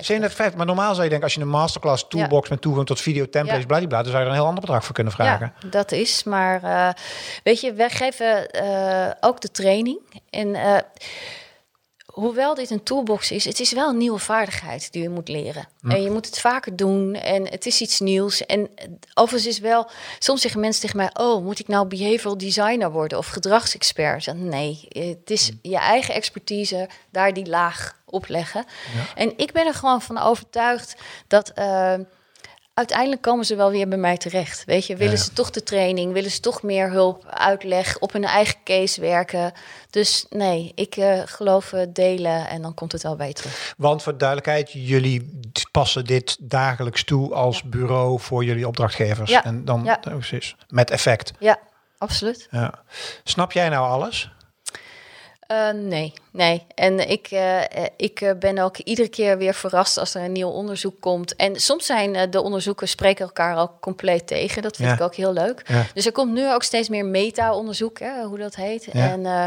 750. 0.01 0.55
Maar 0.55 0.65
normaal 0.65 0.91
zou 0.91 1.03
je 1.03 1.09
denken, 1.09 1.23
als 1.23 1.33
je 1.33 1.41
een 1.41 1.47
masterclass 1.47 2.07
toolbox 2.07 2.49
met 2.49 2.61
toegang 2.61 2.85
tot 2.85 3.01
video 3.01 3.29
templates, 3.29 3.61
Ja. 3.61 3.67
bladibla, 3.67 4.01
dan 4.01 4.11
zou 4.11 4.17
je 4.17 4.23
er 4.23 4.29
een 4.29 4.37
heel 4.37 4.47
ander 4.47 4.61
bedrag 4.61 4.85
voor 4.85 4.93
kunnen 4.95 5.13
vragen. 5.13 5.53
Ja, 5.59 5.69
dat 5.69 5.91
is. 5.91 6.23
Maar 6.23 6.63
eh, 6.63 6.89
weet 7.43 7.61
je, 7.61 7.73
wij 7.73 7.89
geven 7.89 8.49
eh, 8.51 9.11
ook 9.19 9.41
de 9.41 9.51
training. 9.51 9.99
En 10.29 10.55
eh, 10.55 10.77
hoewel 12.11 12.55
dit 12.55 12.69
een 12.69 12.83
toolbox 12.83 13.31
is, 13.31 13.45
het 13.45 13.59
is 13.59 13.71
wel 13.71 13.89
een 13.89 13.97
nieuwe 13.97 14.19
vaardigheid 14.19 14.91
die 14.91 15.01
je 15.01 15.09
moet 15.09 15.27
leren. 15.27 15.67
En 15.87 16.01
je 16.01 16.11
moet 16.11 16.25
het 16.25 16.39
vaker 16.39 16.75
doen 16.75 17.13
en 17.13 17.47
het 17.49 17.65
is 17.65 17.81
iets 17.81 17.99
nieuws. 17.99 18.45
En 18.45 18.69
overigens 19.13 19.53
is 19.55 19.59
wel, 19.59 19.89
soms 20.19 20.41
zeggen 20.41 20.61
mensen 20.61 20.81
tegen 20.81 20.97
mij, 20.97 21.09
oh, 21.13 21.43
moet 21.43 21.59
ik 21.59 21.67
nou 21.67 21.87
behavioral 21.87 22.37
designer 22.37 22.91
worden 22.91 23.17
of 23.17 23.27
gedragsexpert? 23.27 24.33
Nee, 24.35 24.85
het 24.89 25.29
is 25.31 25.51
je 25.61 25.77
eigen 25.77 26.13
expertise, 26.13 26.89
daar 27.11 27.33
die 27.33 27.47
laag 27.47 27.99
opleggen. 28.05 28.65
En 29.15 29.33
ik 29.37 29.51
ben 29.51 29.67
er 29.67 29.73
gewoon 29.73 30.01
van 30.01 30.17
overtuigd 30.17 30.95
dat... 31.27 31.49
eh, 31.49 31.93
uiteindelijk 32.73 33.21
komen 33.21 33.45
ze 33.45 33.55
wel 33.55 33.71
weer 33.71 33.87
bij 33.87 33.97
mij 33.97 34.17
terecht. 34.17 34.65
Weet 34.65 34.85
je, 34.85 34.95
willen 34.95 35.13
Ja. 35.17 35.19
ze 35.23 35.33
toch 35.33 35.49
de 35.49 35.63
training, 35.63 36.13
willen 36.13 36.31
ze 36.31 36.39
toch 36.39 36.63
meer 36.63 36.89
hulp, 36.91 37.25
uitleg, 37.29 37.99
op 37.99 38.13
hun 38.13 38.23
eigen 38.23 38.55
case 38.63 39.01
werken. 39.01 39.53
Dus 39.89 40.25
nee, 40.29 40.71
ik 40.75 40.95
eh, 40.95 41.21
geloof 41.25 41.73
eh, 41.73 41.85
delen 41.89 42.47
en 42.47 42.61
dan 42.61 42.73
komt 42.73 42.91
het 42.91 43.03
wel 43.03 43.15
bij 43.15 43.33
terug. 43.33 43.73
Want 43.77 44.03
voor 44.03 44.17
duidelijkheid, 44.17 44.71
jullie 44.71 45.39
passen 45.71 46.05
dit 46.05 46.37
dagelijks 46.39 47.03
toe 47.03 47.33
als 47.33 47.63
bureau 47.63 48.19
voor 48.19 48.43
jullie 48.43 48.67
opdrachtgevers. 48.67 49.29
Ja. 49.29 49.43
En 49.43 49.65
dan 49.65 49.87
oh, 49.89 49.95
precies, 50.01 50.55
met 50.69 50.91
effect. 50.91 51.31
Ja, 51.39 51.59
absoluut. 51.97 52.47
Ja. 52.51 52.83
Snap 53.23 53.51
jij 53.51 53.69
nou 53.69 53.89
alles? 53.89 54.31
Eh, 55.51 55.69
nee, 55.73 56.13
nee. 56.31 56.65
En 56.75 57.09
ik, 57.09 57.27
eh, 57.31 57.59
eh, 57.61 57.85
ik 57.97 58.33
ben 58.39 58.57
ook 58.59 58.77
iedere 58.77 59.07
keer 59.09 59.37
weer 59.37 59.53
verrast 59.53 59.97
als 59.97 60.15
er 60.15 60.23
een 60.23 60.31
nieuw 60.31 60.47
onderzoek 60.49 61.01
komt. 61.01 61.35
En 61.35 61.55
soms 61.59 61.85
zijn 61.85 62.15
eh, 62.15 62.27
de 62.29 62.41
onderzoeken 62.41 62.87
spreken 62.87 63.25
elkaar 63.25 63.57
ook 63.57 63.71
compleet 63.79 64.27
tegen. 64.27 64.61
Dat 64.61 64.75
vind 64.75 64.87
Ja. 64.89 64.95
ik 64.95 65.01
ook 65.01 65.15
heel 65.15 65.33
leuk. 65.33 65.63
Ja. 65.67 65.83
Dus 65.93 66.05
er 66.05 66.11
komt 66.11 66.33
nu 66.33 66.51
ook 66.53 66.63
steeds 66.63 66.89
meer 66.89 67.05
meta-onderzoek, 67.05 67.99
hè, 67.99 68.23
hoe 68.23 68.37
dat 68.37 68.55
heet. 68.55 68.87
Ja. 68.93 69.09
En 69.09 69.25
eh, 69.25 69.45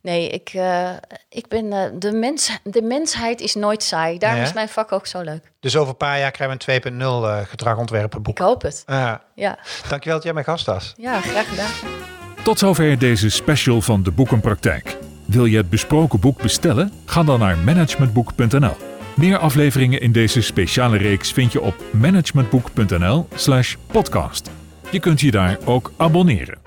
nee, 0.00 0.28
ik, 0.28 0.50
eh, 0.54 0.90
ik 1.28 1.48
ben 1.48 1.98
de, 1.98 2.12
mens, 2.12 2.50
de 2.62 2.82
mensheid 2.82 3.40
is 3.40 3.54
nooit 3.54 3.82
saai. 3.82 4.18
Daarom 4.18 4.42
is 4.42 4.52
mijn 4.52 4.68
vak 4.68 4.92
ook 4.92 5.06
zo 5.06 5.20
leuk. 5.20 5.52
Dus 5.60 5.76
over 5.76 5.88
een 5.90 5.96
paar 5.96 6.18
jaar 6.18 6.30
krijgen 6.30 6.58
we 6.66 6.72
een 6.72 6.80
2.0 6.82 7.24
eh 7.28 7.38
gedragontwerpen 7.46 8.22
boek. 8.22 8.38
Ik 8.38 8.44
hoop 8.44 8.62
het. 8.62 8.82
Ja. 8.86 9.22
Ja, 9.34 9.58
Dankjewel 9.88 10.14
dat 10.14 10.24
jij 10.24 10.32
mijn 10.32 10.46
gast 10.46 10.66
was. 10.66 10.92
ja 10.96 11.20
graag 11.20 11.48
gedaan. 11.48 11.70
Tot 12.44 12.58
zover 12.58 12.98
deze 12.98 13.30
special 13.30 13.80
van 13.80 14.02
de 14.02 14.10
Boekenpraktijk. 14.10 14.96
Wil 15.26 15.44
je 15.44 15.56
het 15.56 15.70
besproken 15.70 16.20
boek 16.20 16.42
bestellen? 16.42 16.92
Ga 17.04 17.22
dan 17.22 17.38
naar 17.38 17.58
managementboek.nl. 17.58 18.76
Meer 19.16 19.38
afleveringen 19.38 20.00
in 20.00 20.12
deze 20.12 20.40
speciale 20.40 20.96
reeks 20.96 21.32
vind 21.32 21.52
je 21.52 21.60
op 21.60 21.84
managementboek.nl/podcast. 21.90 24.50
Je 24.90 25.00
kunt 25.00 25.20
je 25.20 25.30
daar 25.30 25.58
ook 25.64 25.92
abonneren. 25.96 26.58